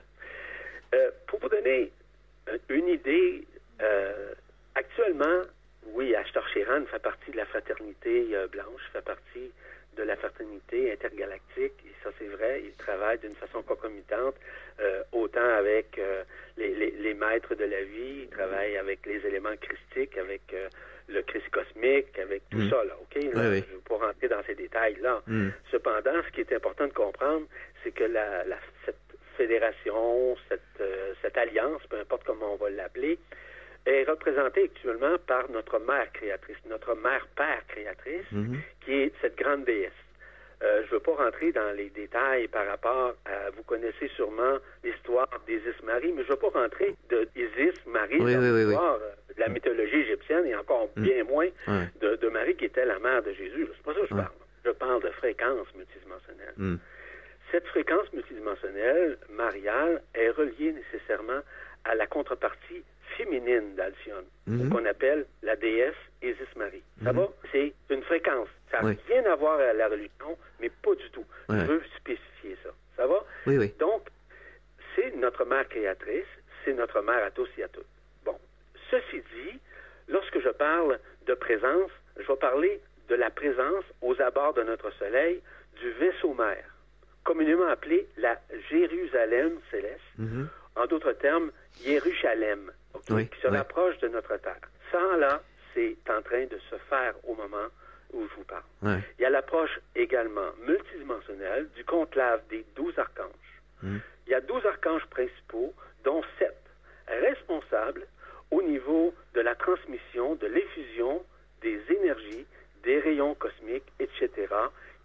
[0.95, 1.91] Euh, pour vous donner
[2.69, 3.45] une idée,
[3.81, 4.35] euh,
[4.75, 5.41] actuellement,
[5.95, 9.51] oui, Ashtar Sheran fait partie de la fraternité blanche, fait partie
[9.97, 14.35] de la fraternité intergalactique, et ça c'est vrai, il travaille d'une façon concomitante,
[15.13, 16.01] autant avec
[16.57, 20.43] les, les- les maîtres de la vie, il travaille avec les éléments christiques, avec
[21.09, 22.71] le Christ cosmique, avec tout Mm.
[22.71, 23.15] ça, là, OK?
[23.15, 23.65] Là, Oui, oui.
[23.67, 25.23] Je ne veux pas rentrer dans ces détails-là.
[25.27, 25.49] Mm.
[25.71, 27.47] Cependant, ce qui est important de comprendre,
[27.83, 28.97] c'est que la, la- cette
[29.37, 33.19] fédération, cette, euh, cette alliance, peu importe comment on va l'appeler,
[33.87, 38.59] est représentée actuellement par notre mère créatrice, notre mère-père créatrice, Mhm.
[38.85, 39.93] qui est cette grande déesse.
[40.63, 44.57] Euh, je ne veux pas rentrer dans les détails par rapport à, vous connaissez sûrement
[44.83, 48.51] l'histoire d'Isis Marie, mais je ne veux pas rentrer de Isis Marie Oui, dans oui,
[48.51, 48.75] oui, oui.
[49.37, 51.03] De la mythologie égyptienne et encore Mm.
[51.03, 51.49] bien moins
[52.01, 53.67] de, de Marie qui était la mère de Jésus.
[53.77, 54.33] C'est pas ça que je parle.
[54.65, 56.55] Je parle de fréquence multidimensionnelle.
[56.57, 56.77] Mm.
[57.51, 61.41] Cette fréquence multidimensionnelle, mariale, est reliée nécessairement
[61.85, 62.83] à la contrepartie
[63.17, 64.71] féminine d'Alcyone, Mhm.
[64.71, 66.83] qu'on appelle la déesse Isis Marie.
[67.05, 67.19] Ça Mhm.
[67.21, 67.29] va?
[67.53, 68.49] C'est une fréquence.
[68.71, 68.99] Ça n'a Oui.
[69.09, 71.25] rien à voir avec la religion, mais pas du tout.
[71.49, 71.61] Ouais.
[71.61, 72.71] Je veux spécifier ça.
[72.97, 73.23] Ça va?
[73.47, 73.73] Oui, oui.
[73.79, 74.09] Donc,
[74.97, 76.25] c'est notre mère créatrice,
[76.65, 77.87] c'est notre mère à tous et à toutes.
[78.95, 79.59] Ceci dit,
[80.09, 84.93] lorsque je parle de présence, je vais parler de la présence aux abords de notre
[84.93, 85.43] Soleil
[85.81, 86.65] du vaisseau mère,
[87.25, 88.39] communément appelé la
[88.71, 90.49] Jérusalem céleste, Mhm.
[90.77, 91.51] en d'autres termes,
[91.85, 92.71] Jérusalem,
[93.11, 93.57] Oui, qui se oui.
[93.57, 94.61] rapproche de notre Terre.
[94.93, 95.43] Ça, là,
[95.75, 97.67] c'est en train de se faire au moment
[98.13, 99.01] où je vous parle.
[99.19, 103.51] Il y a l'approche également multidimensionnelle du conclave des douze archanges.
[103.83, 104.01] Mhm.
[104.29, 105.75] Il y a douze archanges principaux,
[106.05, 106.57] dont sept
[107.09, 108.07] responsables
[108.55, 111.25] au niveau de la transmission, de l'effusion
[111.61, 112.47] des énergies,
[112.85, 114.31] des rayons cosmiques, etc.,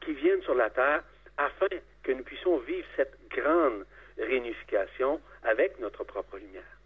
[0.02, 1.04] qui viennent sur la Terre
[1.38, 1.68] afin
[2.04, 3.86] que nous puissions vivre cette grande
[4.20, 6.78] réunification avec notre propre lumière.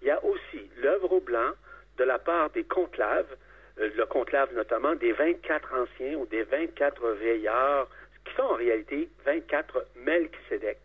[0.00, 1.52] Il y a aussi l'œuvre au blanc
[1.98, 3.36] de la part des conclaves,
[3.78, 7.88] euh, le conclave notamment des 24 anciens ou des 24 vieillards,
[8.24, 10.78] qui sont en réalité 24 Melchisedec,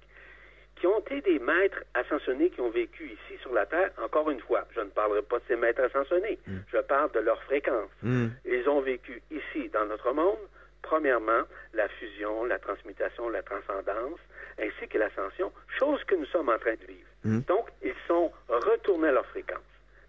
[0.84, 3.92] qui ont été des maîtres ascensionnés qui ont vécu ici sur la Terre.
[4.04, 7.42] Encore une fois, je ne parlerai pas de ces maîtres ascensionnés, je parle de leur
[7.44, 7.90] fréquence.
[8.02, 8.28] Mm.
[8.44, 10.40] Ils ont vécu ici, dans notre monde,
[10.82, 14.20] premièrement, la fusion, la transmutation, la transcendance,
[14.60, 17.08] ainsi que l'ascension, chose que nous sommes en train de vivre.
[17.24, 17.40] Mm.
[17.48, 19.64] Donc, ils sont retournés à leur fréquence.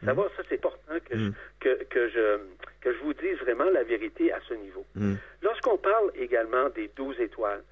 [0.04, 2.38] Ça va, ça c'est important que, je, que, que, je,
[2.80, 4.84] que je vous dise vraiment la vérité à ce niveau.
[4.96, 5.14] Mm.
[5.40, 7.62] Lorsqu'on parle également des douze étoiles,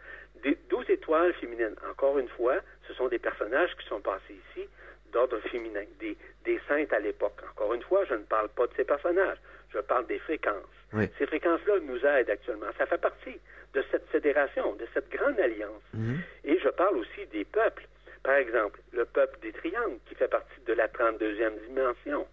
[0.42, 4.68] des douze étoiles féminines, encore une fois, ce sont des personnages qui sont passés ici
[5.12, 7.38] d'ordre féminin, des, des saintes à l'époque.
[7.50, 9.38] Encore une fois, je ne parle pas de ces personnages,
[9.72, 10.72] je parle des fréquences.
[10.94, 11.08] Oui.
[11.18, 12.66] Ces fréquences-là nous aident actuellement.
[12.78, 13.38] Ça fait partie
[13.74, 15.82] de cette fédération, de cette grande alliance.
[15.94, 16.20] Mhm.
[16.44, 17.86] Et je parle aussi des peuples.
[18.22, 22.26] Par exemple, le peuple des triangles, qui fait partie de la 32e dimension.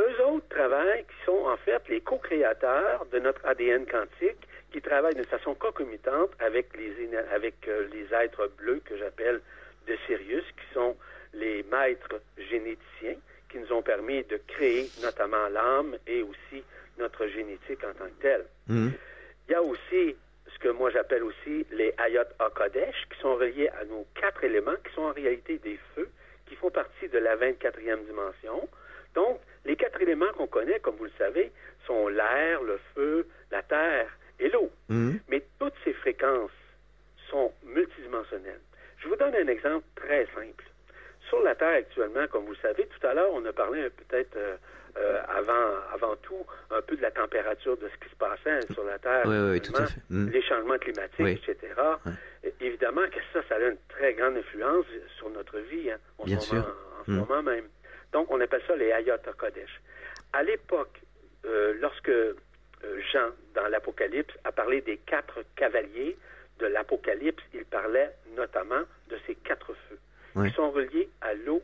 [0.00, 5.14] Eux autres travaillent, qui sont en fait les co-créateurs de notre ADN quantique, qui travaillent
[5.14, 9.40] de façon concomitante avec les, avec euh, les êtres bleus que j'appelle
[9.86, 10.96] de Sirius, qui sont
[11.34, 13.16] les maîtres généticiens,
[13.48, 16.64] qui nous ont permis de créer notamment l'âme et aussi
[16.98, 18.44] notre génétique en tant que telle.
[18.66, 18.88] Mm.
[19.48, 20.16] Il y a aussi
[20.52, 24.76] ce que moi j'appelle aussi les Ayot HaKodesh, qui sont reliés à nos quatre éléments,
[24.84, 26.08] qui sont en réalité des feux,
[26.46, 28.68] qui font partie de la 24e dimension.
[29.14, 31.50] Donc, les quatre éléments qu'on connaît, comme vous le savez,
[31.86, 34.70] sont l'air, le feu, la terre et l'eau.
[34.88, 35.16] Mm.
[35.28, 36.50] Mais toutes ces fréquences
[37.30, 38.60] sont multidimensionnelles.
[38.98, 40.64] Je vous donne un exemple très simple.
[41.28, 44.36] Sur la Terre actuellement, comme vous le savez, tout à l'heure, on a parlé peut-être
[44.36, 44.56] euh,
[44.96, 48.84] euh, avant, avant tout un peu de la température, de ce qui se passait sur
[48.84, 50.14] la Terre, Oui, oui, oui, tout à actuellement, fait.
[50.14, 50.30] Mm.
[50.30, 51.40] les changements climatiques, Oui.
[51.48, 51.72] etc.
[52.44, 54.86] Et Évidemment que ça, ça a une très grande influence
[55.18, 56.66] sur notre vie, hein, en, Bien ce moment,
[57.00, 57.16] en ce Mm.
[57.16, 57.64] moment même.
[58.12, 59.80] Donc, on appelle ça les Ayot Kodesh.
[60.32, 61.00] À l'époque,
[61.44, 62.10] euh, lorsque
[63.12, 66.16] Jean, dans l'Apocalypse, a parlé des quatre cavaliers
[66.58, 69.98] de l'Apocalypse, il parlait notamment de ces quatre feux.
[70.34, 70.48] Oui.
[70.48, 71.62] Ils sont reliés à l'eau,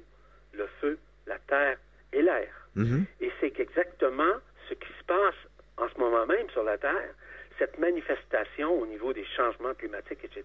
[0.52, 1.78] le feu, la terre
[2.12, 2.48] et l'air.
[2.74, 3.04] Mhm.
[3.20, 4.34] Et c'est exactement
[4.68, 5.34] ce qui se passe
[5.78, 7.14] en ce moment même sur la Terre,
[7.58, 10.44] cette manifestation au niveau des changements climatiques, etc.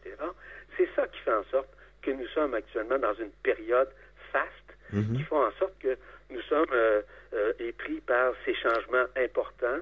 [0.78, 1.70] C'est ça qui fait en sorte
[2.02, 3.90] que nous sommes actuellement dans une période
[4.32, 4.52] faste,
[4.94, 5.18] Mhm.
[5.18, 5.98] qui font en sorte que
[6.30, 7.02] nous sommes euh,
[7.34, 9.80] euh, épris par ces changements importants,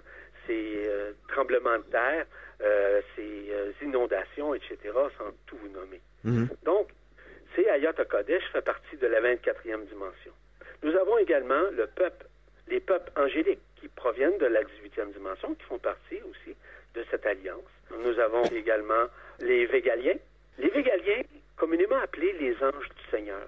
[0.47, 2.25] ces euh, tremblements de terre,
[2.61, 4.77] euh, ces euh, inondations, etc.,
[5.17, 6.01] sans tout vous nommer.
[6.23, 6.49] Mhm.
[6.63, 6.89] Donc,
[7.55, 10.31] ces Ayat Kodesh fait partie de la 24e dimension.
[10.83, 12.25] Nous avons également le peuple,
[12.67, 16.55] les peuples angéliques qui proviennent de la 18e dimension, qui font partie aussi
[16.95, 17.63] de cette alliance.
[18.03, 19.05] Nous avons également
[19.39, 20.17] les Végaliens.
[20.57, 21.21] Les Végaliens,
[21.57, 23.47] communément appelés les anges du Seigneur.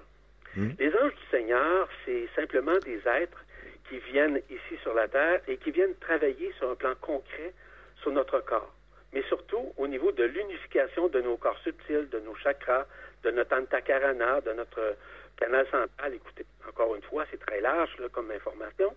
[0.55, 0.75] Mhm.
[0.79, 3.43] Les anges du Seigneur, c'est simplement des êtres
[3.89, 7.53] qui viennent ici sur la terre et qui viennent travailler sur un plan concret
[8.01, 8.73] sur notre corps,
[9.13, 12.85] mais surtout au niveau de l'unification de nos corps subtils, de nos chakras,
[13.23, 14.95] de notre antakarana, de notre
[15.37, 16.13] canal central.
[16.13, 18.93] Écoutez, encore une fois, c'est très large là, comme information,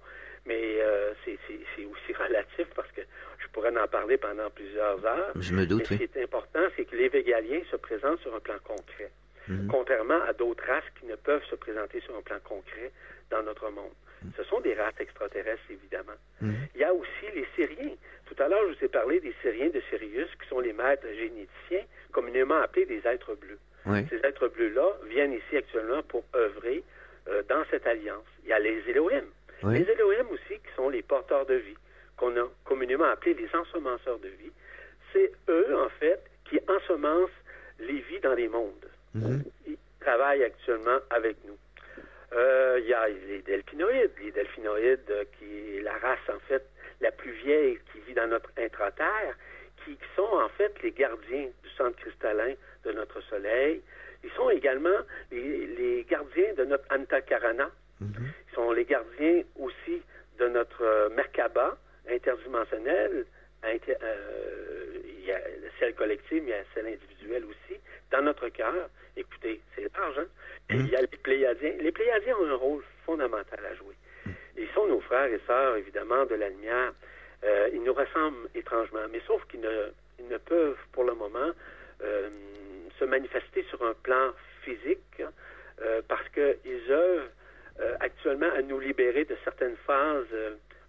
[0.47, 1.39] mais euh, c'est
[1.85, 3.03] aussi relatif parce que
[3.39, 5.33] je pourrais en parler pendant plusieurs heures.
[5.37, 8.35] Je me Mais doute, ce qui est important, c'est que les végaliens se présentent sur
[8.35, 9.11] un plan concret,
[9.49, 9.69] Mhm.
[9.69, 12.93] contrairement à d'autres races qui ne peuvent se présenter sur un plan concret
[13.31, 13.93] dans notre monde.
[14.37, 16.19] Ce sont des races extraterrestres, évidemment.
[16.41, 16.55] Mhm.
[16.75, 17.95] Il y a aussi les Syriens.
[18.27, 21.07] Tout à l'heure, je vous ai parlé des Syriens de Sirius, qui sont les maîtres
[21.09, 23.59] généticiens, communément appelés des êtres bleus.
[23.87, 24.07] Oui.
[24.11, 26.83] Ces êtres bleus-là viennent ici actuellement pour œuvrer
[27.29, 28.25] euh, dans cette alliance.
[28.45, 29.25] Il y a les Elohim.
[29.63, 29.79] Oui.
[29.79, 31.77] Les Elohim aussi, qui sont les porteurs de vie,
[32.17, 34.53] qu'on a communément appelés les ensemenceurs de vie.
[35.13, 37.31] C'est eux, en fait, qui ensemencent
[37.79, 38.87] les vies dans les mondes.
[39.15, 39.45] Mhm.
[39.67, 41.57] Ils travaillent actuellement avec nous.
[42.33, 44.13] Euh, Il y a les delphinoïdes.
[44.23, 46.65] Les delphinoïdes, euh, qui est la race, en fait,
[47.01, 49.35] la plus vieille qui vit dans notre intraterre,
[49.85, 52.55] qui sont, en fait, les gardiens du centre cristallin
[52.85, 53.83] de notre Soleil.
[54.23, 54.99] Ils sont également
[55.33, 57.71] les, les gardiens de notre Antakarana.
[58.01, 58.13] Mhm.
[58.51, 60.03] Ils sont les gardiens aussi
[60.39, 61.79] de notre euh, Merkaba
[62.09, 63.27] interdimensionnel.
[63.63, 65.41] Inter- euh, il y a
[65.79, 67.79] celle collective, mais il y a celle individuelle aussi.
[68.11, 70.27] Dans notre cœur, écoutez, c'est large, hein?
[70.71, 70.87] Et Mhm.
[70.87, 71.73] Il y a les Pléiadiens.
[71.81, 73.95] Les Pléiadiens ont un rôle fondamental à jouer.
[74.57, 76.93] Ils sont nos frères et sœurs, évidemment, de la lumière.
[77.45, 81.51] Euh, ils nous ressemblent étrangement, mais sauf qu'ils ne, ils ne peuvent, pour le moment,
[82.03, 82.31] euh,
[82.99, 85.31] se manifester sur un plan physique hein,
[85.83, 87.29] euh, parce qu'ils œuvrent
[88.01, 90.27] actuellement à nous libérer de certaines phases,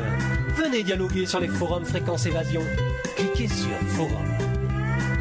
[0.56, 2.62] Venez dialoguer sur les forums Fréquence Évasion.
[3.18, 4.14] Cliquez sur Forum.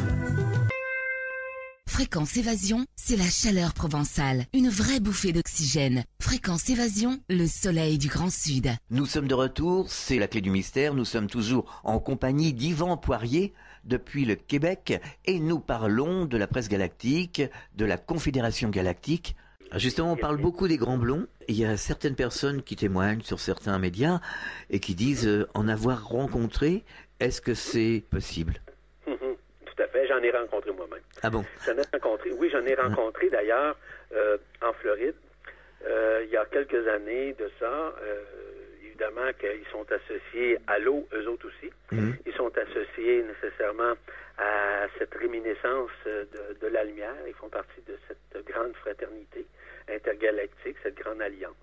[1.91, 6.05] Fréquence Évasion, c'est la chaleur provençale, une vraie bouffée d'oxygène.
[6.21, 8.69] Fréquence Évasion, le soleil du Grand Sud.
[8.91, 12.95] Nous sommes de retour, c'est la clé du mystère, nous sommes toujours en compagnie d'Yvan
[12.95, 17.41] Poirier depuis le Québec et nous parlons de la presse galactique,
[17.75, 19.35] de la Confédération galactique.
[19.75, 21.27] Justement, on parle beaucoup des grands blonds.
[21.49, 24.21] Il y a certaines personnes qui témoignent sur certains médias
[24.69, 26.85] et qui disent euh, en avoir rencontré.
[27.19, 28.61] Est-ce que c'est possible
[29.07, 29.35] Mhm.
[29.65, 31.01] Tout à fait, j'en ai rencontré moi-même.
[31.23, 31.43] Ah bon?
[31.65, 33.77] J'en ai rencontré, oui, j'en ai rencontré d'ailleurs
[34.13, 35.15] euh, en Floride
[35.85, 37.65] euh, il y a quelques années de ça.
[38.03, 38.23] Euh,
[38.85, 41.71] évidemment qu'ils sont associés à l'eau, eux autres aussi.
[41.91, 42.17] Mhm.
[42.25, 43.93] Ils sont associés nécessairement
[44.37, 47.15] à cette réminiscence de, de la lumière.
[47.27, 49.45] Ils font partie de cette grande fraternité
[49.89, 51.55] intergalactique, cette grande alliance.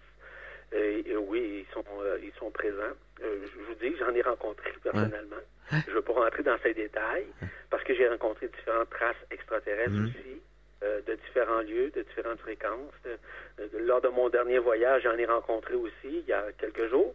[0.73, 1.85] Et oui, ils sont,
[2.23, 2.97] ils sont présents.
[3.23, 5.37] Euh, je vous dis, j'en ai rencontré personnellement.
[5.71, 7.27] Je ne veux pas rentrer dans ces détails
[7.71, 10.05] parce que j'ai rencontré différentes traces extraterrestres Mhm.
[10.07, 10.41] aussi,
[10.83, 12.93] euh, de différents lieux, de différentes fréquences.
[13.05, 16.89] De- de- lors de mon dernier voyage, j'en ai rencontré aussi il y a quelques
[16.89, 17.15] jours.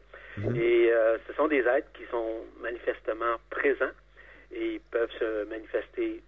[0.56, 3.92] Et euh, ce sont des êtres qui sont manifestement présents
[4.52, 6.22] et ils peuvent se manifester,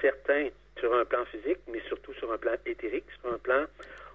[0.00, 0.48] certains
[0.78, 3.64] sur un plan physique, mais surtout sur un plan éthérique, sur un plan,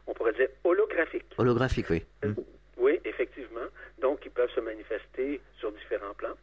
[0.05, 1.25] on pourrait dire, holographique.
[1.37, 2.03] Holographique, oui.
[2.23, 2.35] Mhm.
[2.77, 3.67] Oui, effectivement.
[3.99, 6.35] Donc, ils peuvent se manifester sur différents plans.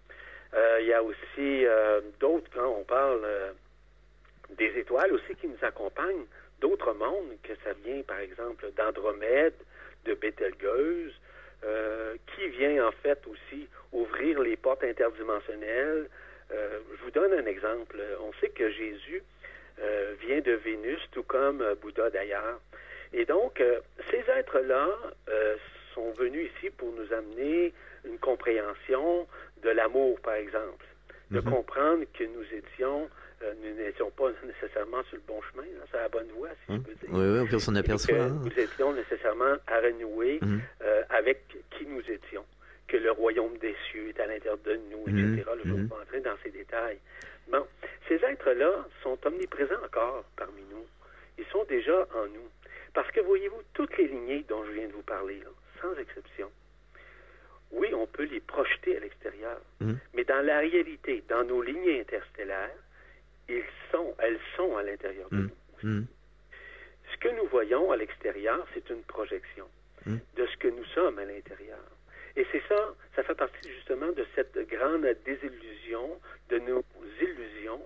[0.55, 3.53] Euh, il y a aussi euh, d'autres, quand on parle euh,
[4.57, 6.25] des étoiles aussi qui nous accompagnent,
[6.61, 9.55] d'autres mondes, que ça vient, par exemple, d'Andromède,
[10.05, 11.15] de Bételgeuse,
[12.35, 16.09] qui vient en fait aussi ouvrir les portes interdimensionnelles.
[16.51, 18.01] Je vous donne un exemple.
[18.21, 19.23] On sait que Jésus
[20.21, 22.61] vient de Vénus, tout comme Bouddha d'ailleurs.
[23.13, 23.63] Et donc,
[24.09, 24.89] ces êtres-là
[25.95, 27.73] sont venus ici pour nous amener
[28.05, 29.27] une compréhension
[29.63, 30.85] de l'amour, par exemple,
[31.31, 31.51] de Mhm.
[31.51, 33.09] comprendre que nous étions,
[33.43, 36.73] euh, nous n'étions pas nécessairement sur le bon chemin, hein, sur la bonne voie, si
[36.73, 36.79] Mhm.
[36.79, 37.09] je peux dire.
[37.13, 38.15] Oui, oui, on s'en aperçoit.
[38.15, 38.41] que hein.
[38.45, 40.61] nous étions nécessairement à renouer Mhm.
[40.83, 42.45] euh, avec qui nous étions,
[42.87, 45.45] que le royaume des cieux est à l'intérieur de nous, Mhm, etc.
[45.47, 45.89] Là, je ne vais mhm.
[45.89, 46.99] pas entrer dans ces détails.
[47.49, 47.67] Bon,
[48.09, 50.87] ces êtres-là sont omniprésents encore parmi nous.
[51.39, 52.49] Ils sont déjà en nous.
[52.95, 56.51] Parce que voyez-vous, toutes les lignées dont je viens de vous parler, là, sans exception,
[57.71, 59.99] oui, on peut les projeter à l'extérieur, Mhm.
[60.15, 62.71] mais dans la réalité, dans nos lignées interstellaires,
[63.49, 63.63] ils
[63.93, 65.51] sont, elles sont à l'intérieur de Mhm.
[65.83, 65.89] nous.
[65.91, 66.07] Mhm.
[67.13, 69.67] Ce que nous voyons à l'extérieur, c'est une projection
[70.07, 71.81] de ce que nous sommes à l'intérieur.
[72.37, 76.19] Et c'est ça, ça fait partie justement de cette grande désillusion,
[76.49, 76.83] de nos
[77.21, 77.83] illusions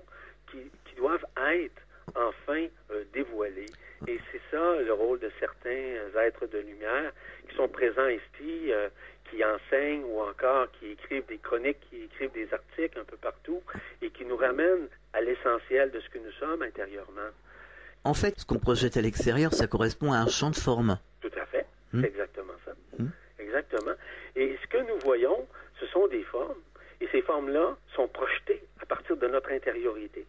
[0.48, 1.81] qui, qui doivent être
[2.14, 3.70] enfin euh, dévoilées.
[4.08, 7.12] Et c'est ça le rôle de certains êtres de lumière
[7.48, 8.88] qui sont présents ici, euh,
[9.30, 13.62] qui enseignent ou encore qui écrivent des chroniques, qui écrivent des articles un peu partout
[14.00, 17.30] et qui nous ramènent à l'essentiel de ce que nous sommes intérieurement.
[18.04, 20.98] En fait, ce qu'on projette à l'extérieur, ça correspond à un champ de forme.
[21.20, 21.66] Tout à fait.
[21.92, 22.00] Hmm.
[22.00, 22.72] C'est exactement ça.
[22.98, 23.10] Hmm.
[23.38, 23.92] Exactement.
[24.34, 25.46] Et ce que nous voyons,
[25.78, 26.58] ce sont des formes.
[27.02, 30.24] Et ces formes-là sont projetées à partir de notre intériorité.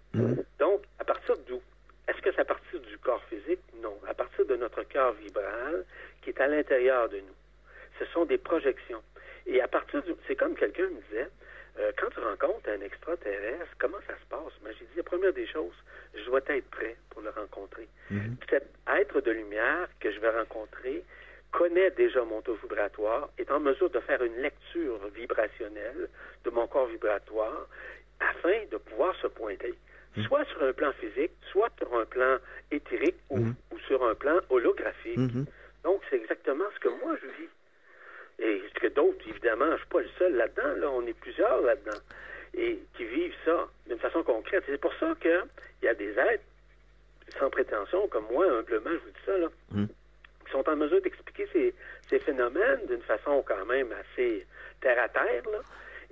[0.58, 1.62] Donc, à partir d'où?
[2.08, 3.62] Est-ce que c'est à partir du corps physique?
[3.84, 3.96] Non.
[4.08, 5.86] À partir de notre cœur vibral
[6.24, 7.38] qui est à l'intérieur de nous.
[8.00, 9.04] Ce sont des projections.
[9.46, 10.14] Et à partir du...
[10.28, 11.30] C'est comme quelqu'un me disait,
[11.80, 14.54] euh, quand tu rencontres un extraterrestre, comment ça se passe?
[14.64, 15.76] Mais j'ai dit, la première des choses,
[16.16, 17.88] je dois être prêt pour le rencontrer.
[18.10, 18.38] Mhm.
[18.50, 21.04] Cet être de lumière que je vais rencontrer
[21.54, 26.10] connaît déjà mon taux vibratoire, est en mesure de faire une lecture vibrationnelle
[26.44, 27.68] de mon corps vibratoire
[28.20, 29.74] afin de pouvoir se pointer,
[30.26, 32.38] soit sur un plan physique, soit sur un plan
[32.72, 33.40] éthérique ou,
[33.72, 35.18] ou sur un plan holographique.
[35.18, 35.46] Mhm.
[35.84, 37.50] Donc, c'est exactement ce que moi je vis.
[38.40, 41.14] Et ce que d'autres, évidemment, je ne suis pas le seul là-dedans, là, on est
[41.14, 42.00] plusieurs là-dedans,
[42.56, 44.64] et qui vivent ça d'une façon concrète.
[44.66, 45.46] C'est pour ça qu'il
[45.84, 46.44] y a des êtres
[47.38, 49.48] sans prétention, comme moi, humblement, je vous dis ça, là,
[50.54, 51.74] sont en mesure d'expliquer ces,
[52.10, 54.46] ces phénomènes d'une façon quand même assez
[54.80, 55.60] terre à terre, là,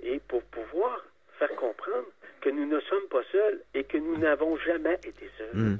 [0.02, 1.02] et pour pouvoir
[1.38, 2.06] faire comprendre
[2.40, 5.54] que nous ne sommes pas seuls et que nous n'avons jamais été seuls.
[5.54, 5.78] Mm.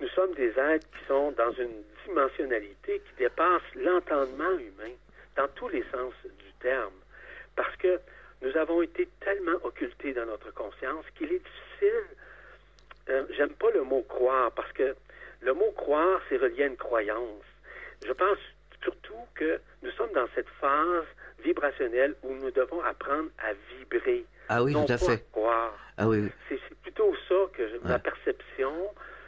[0.00, 4.94] Nous sommes des êtres qui sont dans une dimensionnalité qui dépasse l'entendement humain
[5.36, 6.92] dans tous les sens du terme.
[7.54, 8.00] Parce que
[8.42, 12.04] nous avons été tellement occultés dans notre conscience qu'il est difficile.
[13.10, 14.96] euh, J'aime pas le mot croire parce que
[15.42, 17.44] le mot croire, c'est relié à une croyance.
[18.06, 18.38] Je pense
[18.82, 21.04] surtout que nous sommes dans cette phase
[21.44, 24.24] vibrationnelle où nous devons apprendre à vibrer.
[24.48, 25.24] Ah oui, non tout à pas fait.
[25.32, 25.78] croire.
[25.96, 26.30] Ah oui, oui.
[26.48, 28.72] C'est plutôt ça que je- ma perception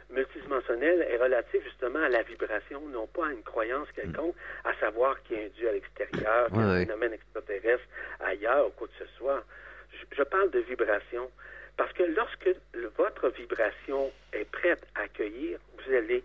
[0.09, 5.21] multidimensionnelle est relative justement à la vibration, non pas à une croyance quelconque, à savoir
[5.23, 7.83] qu'il y a un Dieu à l'extérieur, qu'il y a un phénomène extraterrestre
[8.19, 9.43] ailleurs ou quoi que ce soit.
[9.91, 11.29] Je, je parle de vibration
[11.77, 16.23] parce que lorsque le- votre vibration est prête à accueillir, vous allez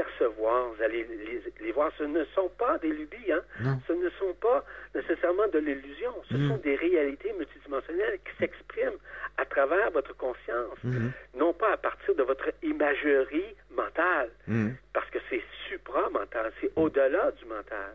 [0.00, 1.90] percevoir, vous allez les, les voir.
[1.98, 3.42] Ce ne sont pas des lubies, hein?
[3.60, 3.76] Non.
[3.88, 6.12] Ce ne sont pas nécessairement de l'illusion.
[6.30, 6.48] Ce Mm.
[6.48, 9.00] sont des réalités multidimensionnelles qui s'expriment
[9.38, 11.12] à travers votre conscience, Mhm.
[11.34, 14.76] non pas à partir de votre imagerie mentale, Mhm.
[14.92, 17.92] parce que c'est supramental, c'est au-delà du mental.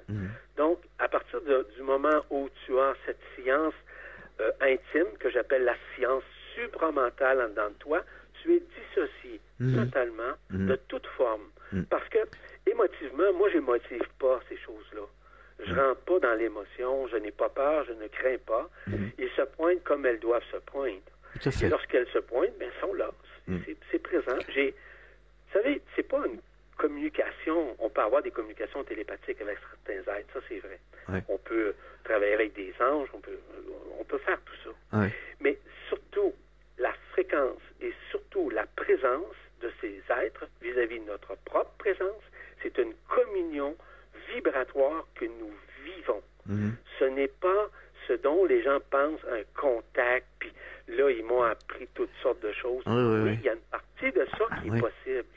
[0.58, 3.74] Donc, à partir de- du moment où tu as cette science
[4.40, 6.24] euh, intime que j'appelle la science
[6.56, 8.00] supramentale en dedans de toi,
[8.42, 9.40] tu es dissocié
[9.76, 11.46] totalement de toute forme.
[11.74, 11.86] Mhm.
[11.86, 12.20] Parce que,
[12.70, 15.02] émotivement, moi, je motive pas ces choses-là.
[15.64, 18.68] Je rentre pas dans l'émotion, je n'ai pas peur, je ne crains pas.
[18.88, 19.12] Mhm.
[19.20, 21.02] Ils se pointent comme elles doivent se pointer.
[21.62, 23.10] Et lorsqu'elles se pointent, ben, elles sont là.
[23.46, 23.62] C'est- Mm.
[23.66, 24.38] c'est- C'est présent.
[24.50, 26.40] J'ai, vous savez, c'est pas une
[26.78, 27.76] communication.
[27.80, 30.80] On peut avoir des communications télépathiques avec certains êtres, ça c'est vrai.
[31.10, 31.24] Ouais.
[31.30, 33.38] On peut travailler avec des anges, on peut,
[34.00, 34.98] on peut faire tout ça.
[35.00, 35.12] Ouais.
[35.40, 35.58] Mais
[35.88, 36.34] surtout,
[36.78, 42.22] la fréquence et surtout la présence de ces êtres vis-à-vis de notre propre présence,
[42.62, 43.76] c'est une communion
[44.34, 45.52] vibratoire que nous
[45.84, 46.22] vivons.
[46.46, 46.76] Mhm.
[47.00, 47.70] Ce n'est pas
[48.08, 50.52] ce dont les gens pensent un contact, puis
[50.88, 52.84] là, ils m'ont appris toutes sortes de choses.
[52.88, 53.38] Oui, oui, oui.
[53.40, 54.78] il y a une partie de ça qui Oui.
[54.78, 55.28] est possible.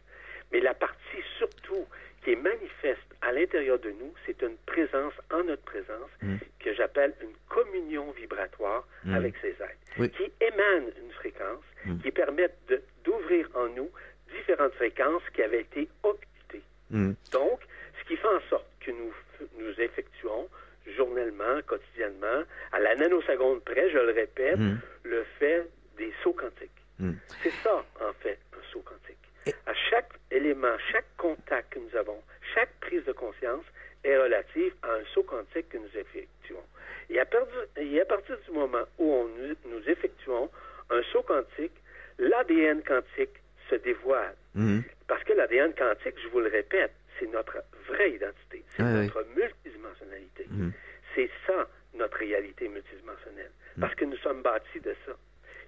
[0.52, 1.86] Mais la partie surtout
[2.22, 6.36] qui est manifeste à l'intérieur de nous, c'est une présence en notre présence Mm.
[6.60, 9.14] que j'appelle une communion vibratoire Mm.
[9.14, 11.62] avec ces êtres, qui émanent une fréquence,
[12.02, 12.72] qui permettent
[13.04, 13.90] d'ouvrir en nous
[14.35, 16.62] différentes fréquences qui avaient été occultées.
[16.91, 17.14] Mhm.
[17.32, 17.61] Donc,
[18.01, 19.12] ce qui fait en sorte que nous,
[19.59, 20.49] nous effectuons
[20.97, 24.78] journellement, quotidiennement, à la nanoseconde près, je le répète, Mhm.
[25.05, 25.66] le fait
[25.97, 26.70] des sauts quantiques.
[26.99, 27.16] Mhm.
[27.43, 29.16] C'est ça, en fait, un saut quantique.
[29.47, 32.22] Et- À chaque élément, chaque contact que nous avons,
[32.55, 33.64] chaque prise de conscience
[34.05, 36.62] est relative à un saut quantique que nous effectuons.
[37.11, 39.28] Et à, partir, et à partir du moment où on,
[39.68, 40.51] nous effectuons
[40.91, 41.72] un saut quantique,
[42.18, 43.37] l'ADN quantique
[43.70, 44.34] se dévoile.
[44.54, 44.82] Mhm.
[45.06, 47.58] Parce que l'ADN quantique, je vous le répète, c'est notre
[47.88, 50.46] vraie identité, c'est notre multidimensionnalité.
[50.50, 50.72] Mhm.
[51.14, 53.50] C'est ça, notre réalité multidimensionnelle.
[53.76, 53.80] Mm.
[53.80, 55.12] Parce que nous sommes bâtis de ça.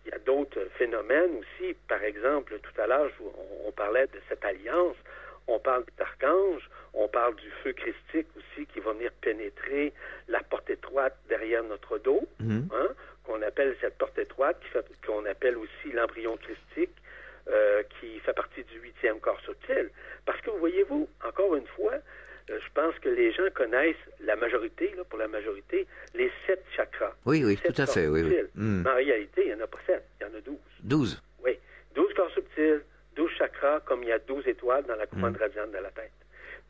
[0.04, 1.74] Il y a d'autres phénomènes aussi.
[1.88, 4.96] Par exemple, tout à l'heure, on, on parlait de cette alliance.
[5.46, 6.68] On parle d'archanges.
[6.94, 9.92] On parle du feu christique aussi qui va venir pénétrer
[10.26, 12.68] la porte étroite derrière notre dos, Mhm.
[12.74, 12.88] hein,
[13.24, 14.60] qu'on appelle cette porte étroite,
[15.06, 16.90] qu'on appelle aussi l'embryon christique,
[17.48, 19.90] euh, qui fait partie du huitième corps subtil.
[20.24, 21.94] Parce que, voyez-vous, encore une fois,
[22.50, 26.64] euh, je pense que les gens connaissent la majorité, là, pour la majorité, les sept
[26.76, 27.14] chakras.
[27.24, 28.22] Oui, oui, Sept tout à fait, oui.
[28.54, 30.58] Mais en réalité, il n'y en a pas sept, il y en a douze.
[30.82, 31.22] 12.
[31.44, 31.58] Oui,
[31.94, 32.82] douze corps subtils,
[33.14, 35.40] douze chakras, comme il y a douze étoiles dans la couronne Mm.
[35.40, 36.12] radiante de la tête.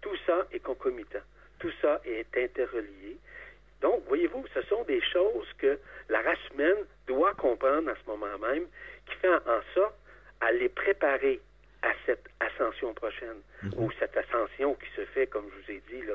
[0.03, 1.20] Tout ça est concomitant.
[1.59, 3.16] Tout ça est interrelié.
[3.81, 8.39] Donc, voyez-vous, ce sont des choses que la race humaine doit comprendre à ce moment
[8.39, 8.64] même,
[9.07, 9.95] qui fait en sorte
[10.41, 11.41] à les préparer
[11.82, 13.41] à cette ascension prochaine,
[13.76, 16.14] ou cette ascension qui se fait, comme je vous ai dit, là,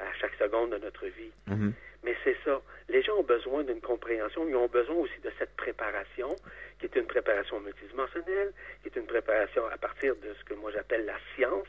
[0.00, 1.32] à chaque seconde de notre vie.
[1.46, 1.72] Mhm.
[2.04, 2.60] Mais c'est ça.
[2.88, 6.36] Les gens ont besoin d'une compréhension, ils ont besoin aussi de cette préparation,
[6.78, 8.52] qui est une préparation multidimensionnelle,
[8.82, 11.66] qui est une préparation à partir de ce que moi j'appelle la science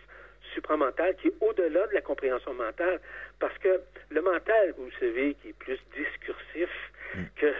[0.53, 2.99] supramentale, qui est au-delà de la compréhension mentale.
[3.39, 6.69] Parce que le mental, vous savez, qui est plus discursif
[7.35, 7.53] que,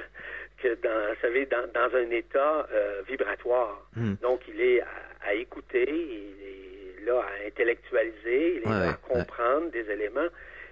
[0.62, 3.88] que dans, vous savez, dans, dans un état euh, vibratoire.
[3.96, 4.14] Mm.
[4.22, 4.88] Donc, il est à,
[5.28, 9.90] à écouter, il est là à intellectualiser, il est Ouais, là à ouais, comprendre des
[9.90, 10.28] éléments,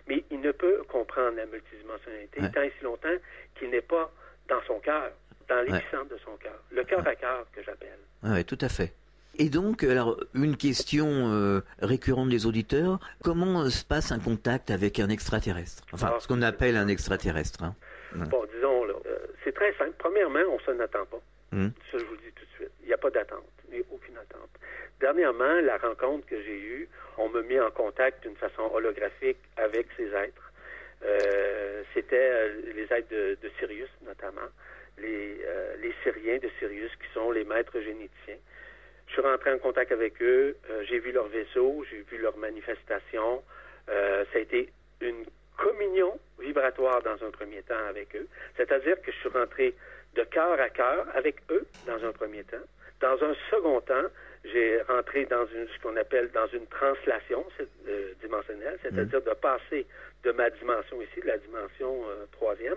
[0.08, 2.52] mais il ne peut comprendre la multidimensionnalité Ouais.
[2.52, 3.18] tant et si longtemps
[3.58, 4.12] qu'il n'est pas
[4.50, 5.12] dans son cœur,
[5.50, 7.98] dans l'épicentre de son cœur, le cœur à cœur que j'appelle.
[8.24, 8.94] Ouais, tout à fait.
[9.40, 14.72] Et donc, alors, une question euh, récurrente des auditeurs, comment euh, se passe un contact
[14.72, 15.84] avec un extraterrestre?
[15.94, 17.64] Enfin, ce qu'on appelle un extraterrestre.
[17.64, 17.76] hein.
[18.16, 19.94] Bon, disons, là, euh, c'est très simple.
[19.98, 21.22] Premièrement, on s'en attend pas.
[21.52, 21.72] Mhm.
[21.92, 22.72] Ça, je vous le dis tout de suite.
[22.82, 23.50] Il n'y a pas d'attente.
[23.70, 24.50] Il n'y a aucune attente.
[25.00, 29.88] Dernièrement, la rencontre que j'ai eue, on m'a mis en contact d'une façon holographique avec
[29.96, 30.52] ces êtres.
[31.06, 34.50] Euh, C'était euh, les êtres de, de Sirius, notamment.
[34.98, 38.38] Les, euh, les Syriens de Sirius, qui sont les maîtres généticiens.
[39.08, 40.58] Je suis rentré en contact avec eux.
[40.84, 43.42] j'ai vu leur vaisseau, j'ai vu leur manifestation.
[43.88, 43.94] Ça
[44.36, 45.24] a été une
[45.58, 48.28] communion vibratoire dans un premier temps avec eux.
[48.56, 49.74] C'est-à-dire que je suis rentré
[50.16, 52.66] de cœur à cœur avec eux dans un premier temps.
[53.02, 54.08] Dans un second temps,
[54.46, 57.46] j'ai rentré dans une, ce qu'on appelle dans une translation
[57.88, 59.86] euh, dimensionnelle, c'est-à-dire de passer
[60.24, 62.76] de ma dimension ici, de la dimension euh, troisième,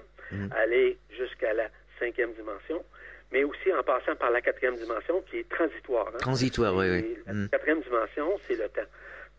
[0.56, 1.68] aller jusqu'à la
[1.98, 2.84] cinquième dimension,
[3.32, 6.08] mais aussi en passant par la quatrième dimension qui est transitoire.
[6.08, 6.18] hein.
[6.18, 7.18] Transitoire, oui, oui.
[7.26, 7.48] La Mm.
[7.50, 8.88] quatrième dimension, c'est le temps.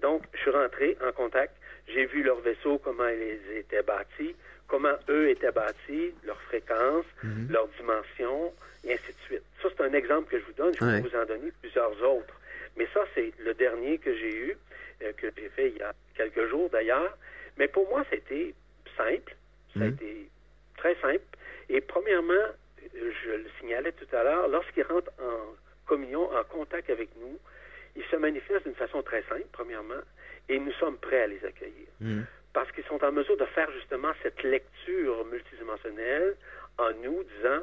[0.02, 1.54] Donc, je suis rentré en contact.
[1.88, 4.36] J'ai vu leur vaisseau, comment ils étaient bâtis,
[4.68, 7.52] comment eux étaient bâtis, leur fréquence, Mm-hmm.
[7.52, 8.54] leur dimension,
[8.84, 9.44] et ainsi de suite.
[9.62, 10.76] Ça, c'est un exemple que je vous donne.
[10.80, 11.02] Je Ouais.
[11.02, 12.34] peux vous en donner plusieurs autres.
[12.78, 14.58] Mais ça, c'est le dernier que j'ai eu,
[15.04, 17.16] euh, que j'ai fait il y a quelques jours d'ailleurs.
[17.58, 18.54] Mais pour moi, c'était
[18.98, 19.36] simple.
[19.78, 19.94] Ça a Mhm.
[19.94, 20.30] été
[20.78, 21.24] très simple.
[21.70, 22.46] Et premièrement,
[22.94, 25.56] je le signalais tout à l'heure, lorsqu'ils rentrent en
[25.86, 27.38] communion, en contact avec nous,
[27.96, 30.02] ils se manifestent d'une façon très simple, premièrement,
[30.52, 31.88] et nous sommes prêts à les accueillir.
[32.02, 32.26] Mhm.
[32.54, 36.36] Parce qu'ils sont en mesure de faire justement cette lecture multidimensionnelle
[36.78, 37.62] en nous, disant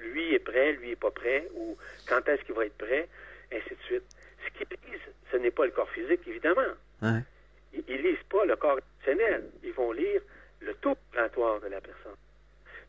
[0.00, 1.76] lui est prêt, lui est pas prêt, ou
[2.08, 3.08] quand est-ce qu'il va être prêt,
[3.52, 4.02] ainsi de suite.
[4.44, 6.74] Ce qu'ils lisent, ce n'est pas le corps physique, évidemment.
[7.02, 7.20] Ouais.
[7.72, 9.44] Ils, ils lisent pas le corps émotionnel.
[9.62, 10.20] Ils vont lire
[10.60, 12.16] le taux vibratoire de la personne.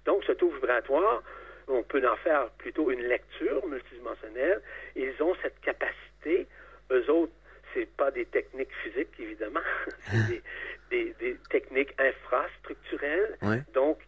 [0.05, 1.21] Donc, ce taux vibratoire,
[1.67, 4.61] on peut en faire plutôt une lecture multidimensionnelle.
[4.95, 6.47] Ils ont cette capacité.
[6.91, 7.33] Eux autres,
[7.76, 9.59] c'est pas des techniques physiques, évidemment.
[10.09, 10.41] c'est des,
[10.89, 13.38] des- des techniques infrastructurelles.
[13.41, 13.61] Ouais.
[13.73, 13.99] Donc,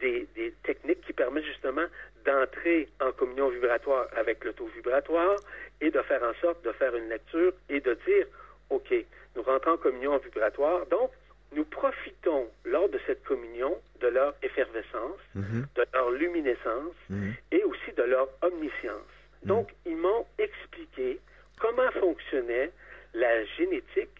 [0.00, 1.84] des, des techniques qui permettent justement
[2.24, 5.36] d'entrer en communion vibratoire avec le taux vibratoire
[5.80, 8.26] et de faire en sorte de faire une lecture et de dire,
[8.70, 8.92] OK,
[9.34, 10.86] nous rentrons en communion vibratoire.
[10.86, 11.10] Donc,
[11.52, 15.66] nous profitons lors de cette communion de leur effervescence, Mhm.
[15.76, 17.34] de leur luminescence Mhm.
[17.52, 19.12] et aussi de leur omniscience.
[19.44, 21.20] Donc, ils m'ont expliqué
[21.60, 22.70] comment fonctionnait
[23.16, 24.10] la génétique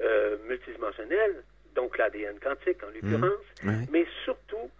[0.00, 1.42] euh, multidimensionnelle,
[1.74, 3.86] donc l'ADN quantique en l'occurrence, Ouais.
[3.90, 4.70] mais surtout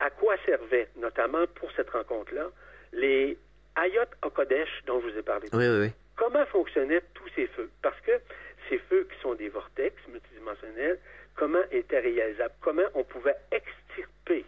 [0.00, 2.48] à quoi servaient, notamment pour cette rencontre-là,
[2.92, 3.36] les
[3.76, 5.48] Ayot Okodesh dont je vous ai parlé.
[5.52, 5.90] Oui, oui.
[6.16, 7.70] Comment fonctionnaient tous ces feux?
[7.82, 8.12] Parce que
[8.68, 10.98] ces feux qui sont des vortex multidimensionnels,
[11.36, 12.54] comment étaient réalisables?
[12.60, 14.44] Comment on pouvait extirper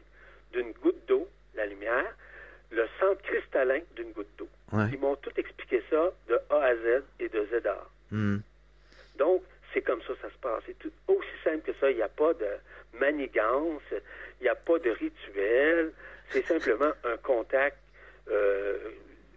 [0.52, 2.12] d'une goutte d'eau, la lumière,
[2.70, 4.48] le centre cristallin d'une goutte d'eau?
[4.72, 4.84] Ouais.
[4.92, 7.86] Ils m'ont tout expliqué ça de A à Z et de Z à A.
[8.10, 8.42] Mhm.
[9.20, 9.42] Donc,
[9.72, 10.62] c'est comme ça que ça se passe.
[10.66, 11.90] C'est tout aussi simple que ça.
[11.90, 12.48] Il n'y a pas de
[12.98, 13.82] manigance,
[14.40, 15.92] il n'y a pas de rituel.
[16.30, 17.76] C'est simplement un contact,
[18.30, 18.78] euh,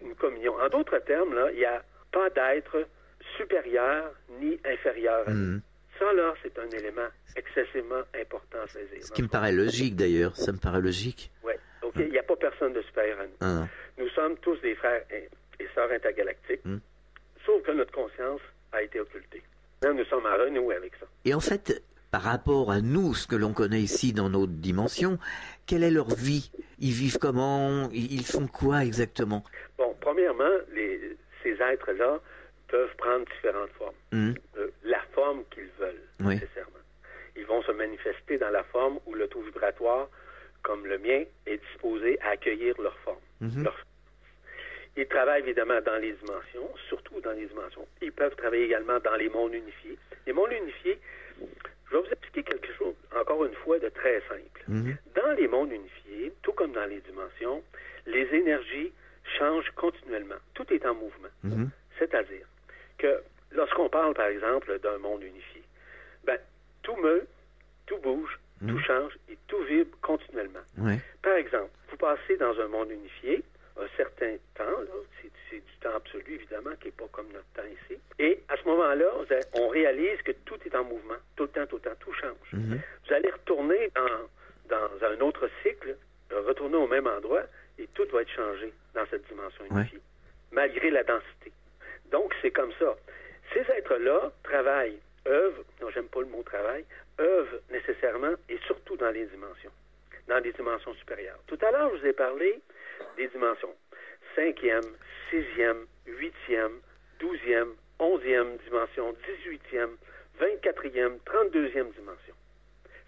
[0.02, 0.56] une communion.
[0.60, 2.88] En d'autres termes, là, il n'y a pas d'être
[3.38, 5.28] supérieur ni inférieur.
[5.28, 5.54] à nous.
[5.56, 5.62] Mhm.
[6.00, 9.04] Ça, là, c'est un élément excessivement important à saisir.
[9.04, 11.30] Ce qui me paraît logique d'ailleurs, ça me paraît logique.
[11.44, 11.54] Oui,
[11.84, 11.94] OK.
[11.98, 13.38] Il n'y a pas personne de supérieur à nous.
[13.42, 13.68] Ah.
[13.98, 15.30] Nous sommes tous des frères et
[15.60, 16.80] et sœurs intergalactiques, Hmm.
[17.46, 19.44] sauf que notre conscience a été occultée.
[19.84, 21.06] Là, nous sommes à renouer avec ça.
[21.26, 25.18] Et en fait, par rapport à nous, ce que l'on connaît ici dans notre dimension,
[25.66, 26.52] quelle est leur vie?
[26.80, 27.90] Ils vivent comment?
[27.92, 29.44] Ils font quoi exactement?
[29.78, 32.20] Bon, premièrement, les, ces êtres-là
[32.68, 33.96] peuvent prendre différentes formes.
[34.12, 34.36] Mhm.
[34.58, 36.36] Euh, la forme qu'ils veulent, Oui.
[36.36, 36.70] nécessairement.
[37.36, 40.08] Ils vont se manifester dans la forme où le taux vibratoire,
[40.62, 43.20] comme le mien, est disposé à accueillir leur forme.
[43.42, 43.64] Mhm.
[43.64, 43.86] Leur-
[44.96, 47.88] Ils travaillent évidemment dans les dimensions, surtout dans les dimensions.
[48.02, 49.98] Ils peuvent travailler également dans les mondes unifiés.
[50.28, 51.00] Les mondes unifiés,
[51.40, 54.64] je vais vous expliquer quelque chose, encore une fois, de très simple.
[54.68, 54.96] Mhm.
[55.16, 57.64] Dans les mondes unifiés, tout comme dans les dimensions,
[58.06, 58.94] les énergies
[59.40, 60.36] changent continuellement.
[60.54, 61.30] Tout est en mouvement.
[61.44, 61.70] Mhm.
[61.98, 62.46] C'est-à-dire
[63.00, 63.22] que
[63.52, 65.64] lorsqu'on parle, par exemple, d'un monde unifié,
[66.24, 66.38] ben,
[66.84, 67.26] tout meut,
[67.88, 70.62] tout bouge, tout change et tout vibre continuellement.
[70.78, 70.98] Ouais.
[71.22, 73.44] Par exemple, vous passez dans un monde unifié,
[73.78, 77.48] un certain temps, là, c'est, c'est du temps absolu, évidemment, qui n'est pas comme notre
[77.56, 78.00] temps ici.
[78.20, 81.50] Et à ce moment-là, vous avez- on réalise que tout est en mouvement, tout le
[81.50, 82.54] temps, tout le temps, tout change.
[82.54, 82.80] Mhm.
[83.08, 85.98] Vous allez retourner dans, dans un autre cycle,
[86.32, 87.44] euh, retourner au même endroit,
[87.78, 89.82] et tout va être changé dans cette dimension Ouais.
[89.82, 90.00] unifiée,
[90.54, 91.52] malgré la densité.
[92.12, 92.96] Donc, c'est comme ça.
[93.54, 96.86] Ces êtres-là travaillent, œuvrent, non, j'aime pas le mot travail,
[97.20, 99.72] œuvrent nécessairement et surtout dans les dimensions,
[100.28, 101.38] dans les dimensions supérieures.
[101.48, 102.60] Tout à l'heure, je vous ai parlé
[103.18, 103.74] des dimensions.
[104.36, 104.82] Cinquième,
[105.30, 106.72] sixième, huitième,
[107.20, 107.70] 12e,
[108.00, 109.96] 11e dimension, 18e,
[110.40, 112.34] 24e, 32e dimension.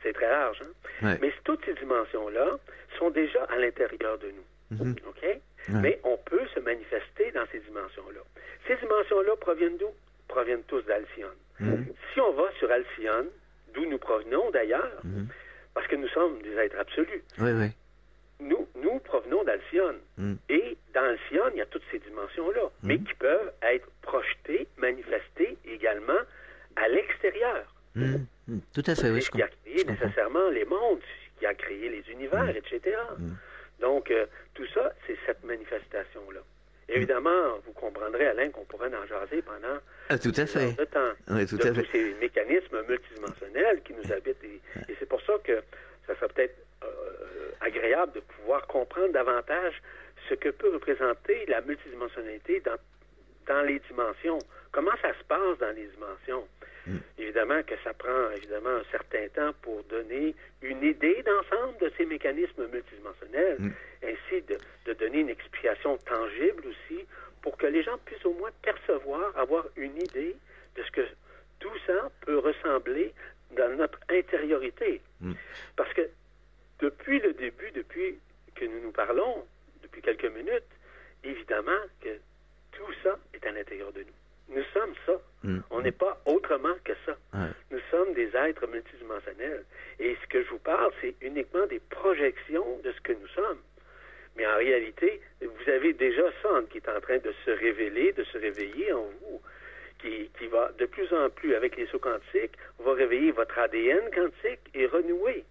[0.04, 0.72] C'est très large, hein?
[1.08, 1.18] Ouais.
[1.22, 2.60] Mais toutes ces dimensions-là
[3.00, 4.78] sont déjà à l'intérieur de nous.
[4.78, 4.96] Mhm.
[5.08, 5.40] OK?
[5.82, 8.22] Mais on peut se manifester dans ces dimensions-là.
[8.68, 9.90] Ces dimensions-là proviennent d'où?
[10.28, 11.36] Proviennent tous d'Alcyone.
[11.60, 11.88] Mhm.
[12.14, 13.30] Si on va sur Alcyone,
[13.74, 15.28] d'où nous provenons d'ailleurs, Mhm.
[15.74, 17.72] parce que nous sommes des êtres absolus, Ouais, ouais.
[18.40, 20.00] nous, nous provenons d'Alcyone.
[20.18, 20.38] Mhm.
[20.50, 25.58] Et dans Alcyone, il y a toutes ces dimensions-là, mais qui peuvent être projetées, manifestées
[25.66, 26.20] également
[26.76, 27.66] à l'extérieur.
[27.96, 28.26] Mhm.
[28.48, 28.62] Mhm.
[28.74, 29.62] Tout à fait, oui, je qui a comprends.
[29.64, 30.06] créé je comprends.
[30.06, 31.00] nécessairement les mondes,
[31.40, 32.98] qui a créé les univers, etc.
[33.80, 36.40] Donc, euh, tout ça, c'est cette manifestation-là.
[36.88, 40.76] Évidemment, vous comprendrez, Alain, qu'on pourrait en jaser pendant Ah, tout à fait.
[41.30, 41.86] Oui, tout à fait.
[41.92, 44.44] ces mécanismes multidimensionnels qui nous habitent.
[44.44, 44.62] Et,
[44.92, 45.62] et c'est pour ça que
[46.08, 49.74] ça serait peut-être euh, agréable de pouvoir comprendre davantage
[50.30, 52.78] ce que peut représenter la multidimensionnalité dans,
[53.48, 54.40] dans les dimensions.
[54.72, 56.48] Comment ça se passe dans les dimensions?
[57.18, 62.06] Évidemment que ça prend évidemment un certain temps pour donner une idée d'ensemble de ces
[62.06, 63.58] mécanismes multidimensionnels,
[64.04, 64.56] ainsi de,
[64.86, 67.04] de donner une explication tangible aussi
[67.42, 70.36] pour que les gens puissent au moins percevoir, avoir une idée
[70.76, 71.02] de ce que
[71.60, 73.14] tout ça peut ressembler
[73.52, 75.02] dans notre intériorité.
[75.76, 76.10] Parce que
[76.80, 78.20] depuis le début, depuis
[78.56, 79.46] que nous nous parlons,
[79.84, 80.64] depuis quelques minutes,
[81.24, 82.10] évidemment que
[82.74, 84.56] tout ça est à l'intérieur de nous.
[84.56, 85.14] Nous sommes ça.
[85.44, 85.60] Mm.
[85.72, 87.18] On n'est pas autrement que ça.
[87.34, 87.48] Ouais.
[87.72, 89.64] Nous sommes des êtres multidimensionnels.
[90.00, 93.58] Et ce que je vous parle, c'est uniquement des projections de ce que nous sommes.
[94.36, 98.24] Mais en réalité, vous avez déjà ça qui est en train de se révéler, de
[98.26, 99.42] se réveiller en vous,
[100.00, 104.12] qui, qui va de plus en plus, avec les sauts quantiques, va réveiller votre ADN
[104.14, 105.44] quantique et renouer.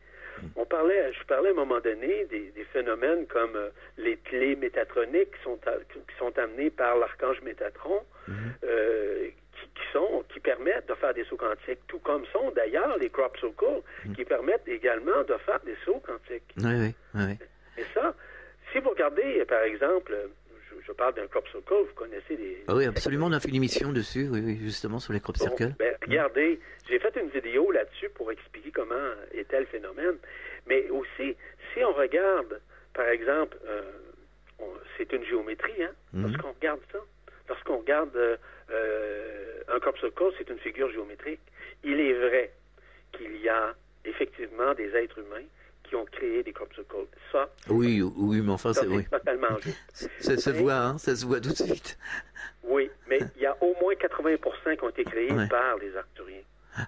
[0.56, 4.56] On parlait, je parlais à un moment donné des, des phénomènes comme euh, les clés
[4.56, 8.00] métatroniques qui sont, a- qui sont amenées par l'archange Métatron,
[8.64, 12.98] euh, qui, qui sont, qui permettent de faire des sauts quantiques, tout comme sont d'ailleurs
[12.98, 13.82] les crop circles,
[14.14, 16.52] qui permettent également de faire des sauts quantiques.
[16.58, 17.38] Oui, oui, oui, oui.
[17.78, 18.12] Et ça,
[18.72, 20.26] si vous regardez, euh, par exemple, euh,
[20.68, 22.64] je, je parle d'un crop circle, vous connaissez les...
[22.66, 25.36] Ah oui, absolument, on a fait une émission dessus, oui, oui, justement, sur les crop
[25.38, 25.74] Bon, circles.
[25.78, 28.94] ben, regardez, j'ai fait une vidéo là-dessus pour expliquer comment
[29.32, 30.16] était le phénomène.
[30.66, 31.36] Mais aussi,
[31.74, 32.60] si on regarde,
[32.94, 33.82] par exemple, euh,
[34.96, 36.98] c'est une géométrie, hein, lorsqu'on regarde ça.
[37.46, 38.36] Lorsqu'on regarde euh,
[38.70, 41.40] euh, un crop circle, c'est une figure géométrique.
[41.82, 42.52] Il est vrai
[43.12, 43.74] qu'il y a
[44.06, 45.44] effectivement des êtres humains
[45.82, 46.96] qui ont créé des crop circles.
[47.30, 49.04] Ça, Oui, oui, mais enfin, ça c'est c'est oui.
[49.10, 50.08] totalement juste.
[50.20, 51.98] Ça se voit, hein, ça se voit tout de suite.
[52.62, 54.36] Oui, mais il y a au moins 80
[54.76, 55.48] qui ont été créés Ouais.
[55.48, 56.42] par les Arcturiens.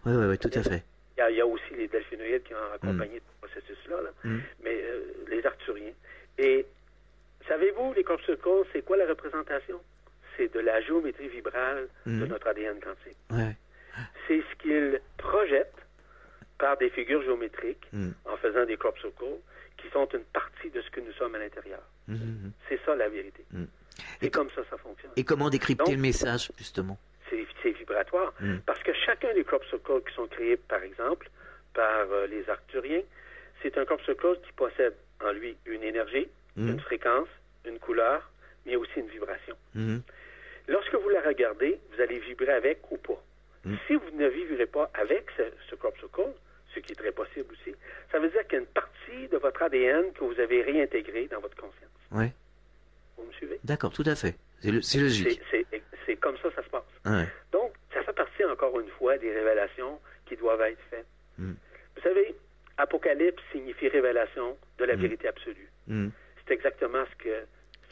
[0.04, 0.82] Oui, oui, oui, tout à fait.
[1.16, 4.10] Il y, a, il y a aussi les delphinoïdes qui ont accompagné ce processus-là, là.
[4.24, 4.38] Mm.
[4.62, 5.92] mais euh, les arthuriens.
[6.38, 6.66] Et
[7.48, 9.80] savez-vous, les crop circles, c'est quoi la représentation?
[10.36, 12.24] C'est de la géométrie vibrale de Mm.
[12.26, 13.16] notre ADN quantique.
[13.30, 13.56] Ouais.
[14.28, 15.72] C'est ce qu'ils projettent
[16.58, 18.10] par des figures géométriques Mm.
[18.26, 19.24] en faisant des crop circles
[19.78, 21.80] qui sont une partie de ce que nous sommes à l'intérieur.
[22.68, 23.44] C'est ça la vérité.
[23.52, 23.64] Mm.
[24.22, 25.12] Et- comme ça ça fonctionne.
[25.16, 26.98] Et comment décrypter Donc- le message, justement?
[27.30, 28.32] C'est vibratoire.
[28.40, 28.58] Mm.
[28.66, 31.28] Parce que chacun des circles qui sont créés, par exemple,
[31.74, 33.02] par euh, les Arcturiens,
[33.62, 36.68] c'est un circle qui possède en lui une énergie, Mm.
[36.70, 37.28] une fréquence,
[37.66, 38.30] une couleur,
[38.64, 39.54] mais aussi une vibration.
[39.74, 40.00] Mhm.
[40.68, 43.22] Lorsque vous la regardez, vous allez vibrer avec ou pas.
[43.86, 46.32] Si vous ne vibrez pas avec ce, ce crop circle,
[46.72, 47.74] ce qui est très possible aussi,
[48.12, 51.26] ça veut dire qu'il y a une partie de votre ADN que vous avez réintégrée
[51.26, 51.90] dans votre conscience.
[52.12, 52.32] Ouais.
[53.16, 53.58] Vous me suivez?
[53.64, 54.36] D'accord, tout à fait.
[54.60, 55.40] C'est logique.
[55.50, 55.65] c'est
[56.26, 56.82] comme ça ça se passe.
[57.04, 57.28] Ouais.
[57.52, 61.06] Donc, ça fait partie, encore une fois, des révélations qui doivent être faites.
[61.38, 61.52] Mm.
[61.96, 62.34] Vous savez,
[62.78, 65.00] Apocalypse signifie révélation de la Mm.
[65.00, 65.70] vérité absolue.
[65.86, 66.10] Mhm.
[66.46, 67.34] C'est exactement ce que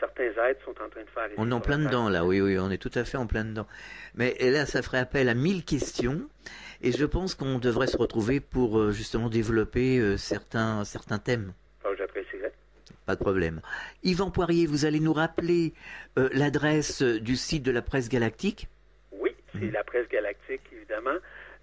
[0.01, 1.29] certains êtres sont en train de faire.
[1.37, 3.45] On est en plein dedans, là, oui, oui, on est tout à fait en plein
[3.45, 3.67] dedans.
[4.15, 6.29] Mais là, ça ferait appel à mille questions,
[6.83, 11.53] et je pense qu'on devrait se retrouver pour euh, justement développer euh, certains, certains thèmes.
[13.07, 13.61] Pas de problème.
[14.03, 15.75] Yvan Poirier, vous allez nous rappeler
[16.19, 18.67] euh, l'adresse euh, du site de la presse galactique?
[19.13, 21.17] Oui, c'est la presse galactique, évidemment.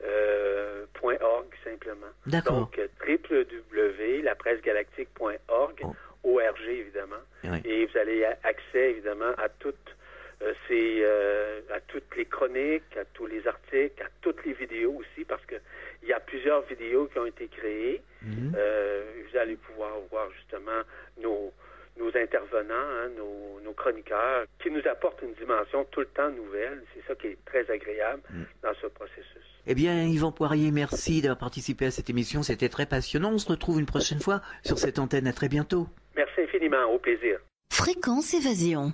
[0.03, 2.05] euh, .org, simplement.
[2.27, 2.69] D'accord.
[2.71, 5.95] Donc, www.lapressegalactique.org, Oh.
[6.23, 7.15] ORG, évidemment.
[7.43, 7.57] Oui.
[7.65, 9.95] Et vous allez accès, évidemment, à toutes
[10.43, 14.93] euh, ces, euh, à toutes les chroniques, à tous les articles, à toutes les vidéos
[14.99, 15.55] aussi, parce que
[16.03, 18.01] il y a plusieurs vidéos qui ont été créées.
[18.21, 18.53] Mhm.
[18.55, 20.81] Euh, vous allez pouvoir voir justement
[21.21, 21.51] nos,
[21.97, 26.83] nos intervenants, hein, nos, nos chroniqueurs, qui nous apportent une dimension tout le temps nouvelle.
[26.93, 28.21] C'est ça qui est très agréable
[28.63, 29.41] dans ce processus.
[29.67, 32.41] Eh bien, Yvan Poirier, merci d'avoir participé à cette émission.
[32.41, 33.31] C'était très passionnant.
[33.31, 35.27] On se retrouve une prochaine fois sur cette antenne.
[35.27, 35.87] À très bientôt.
[36.15, 36.85] Merci infiniment.
[36.91, 37.39] Au plaisir.
[37.71, 38.93] Fréquence évasion.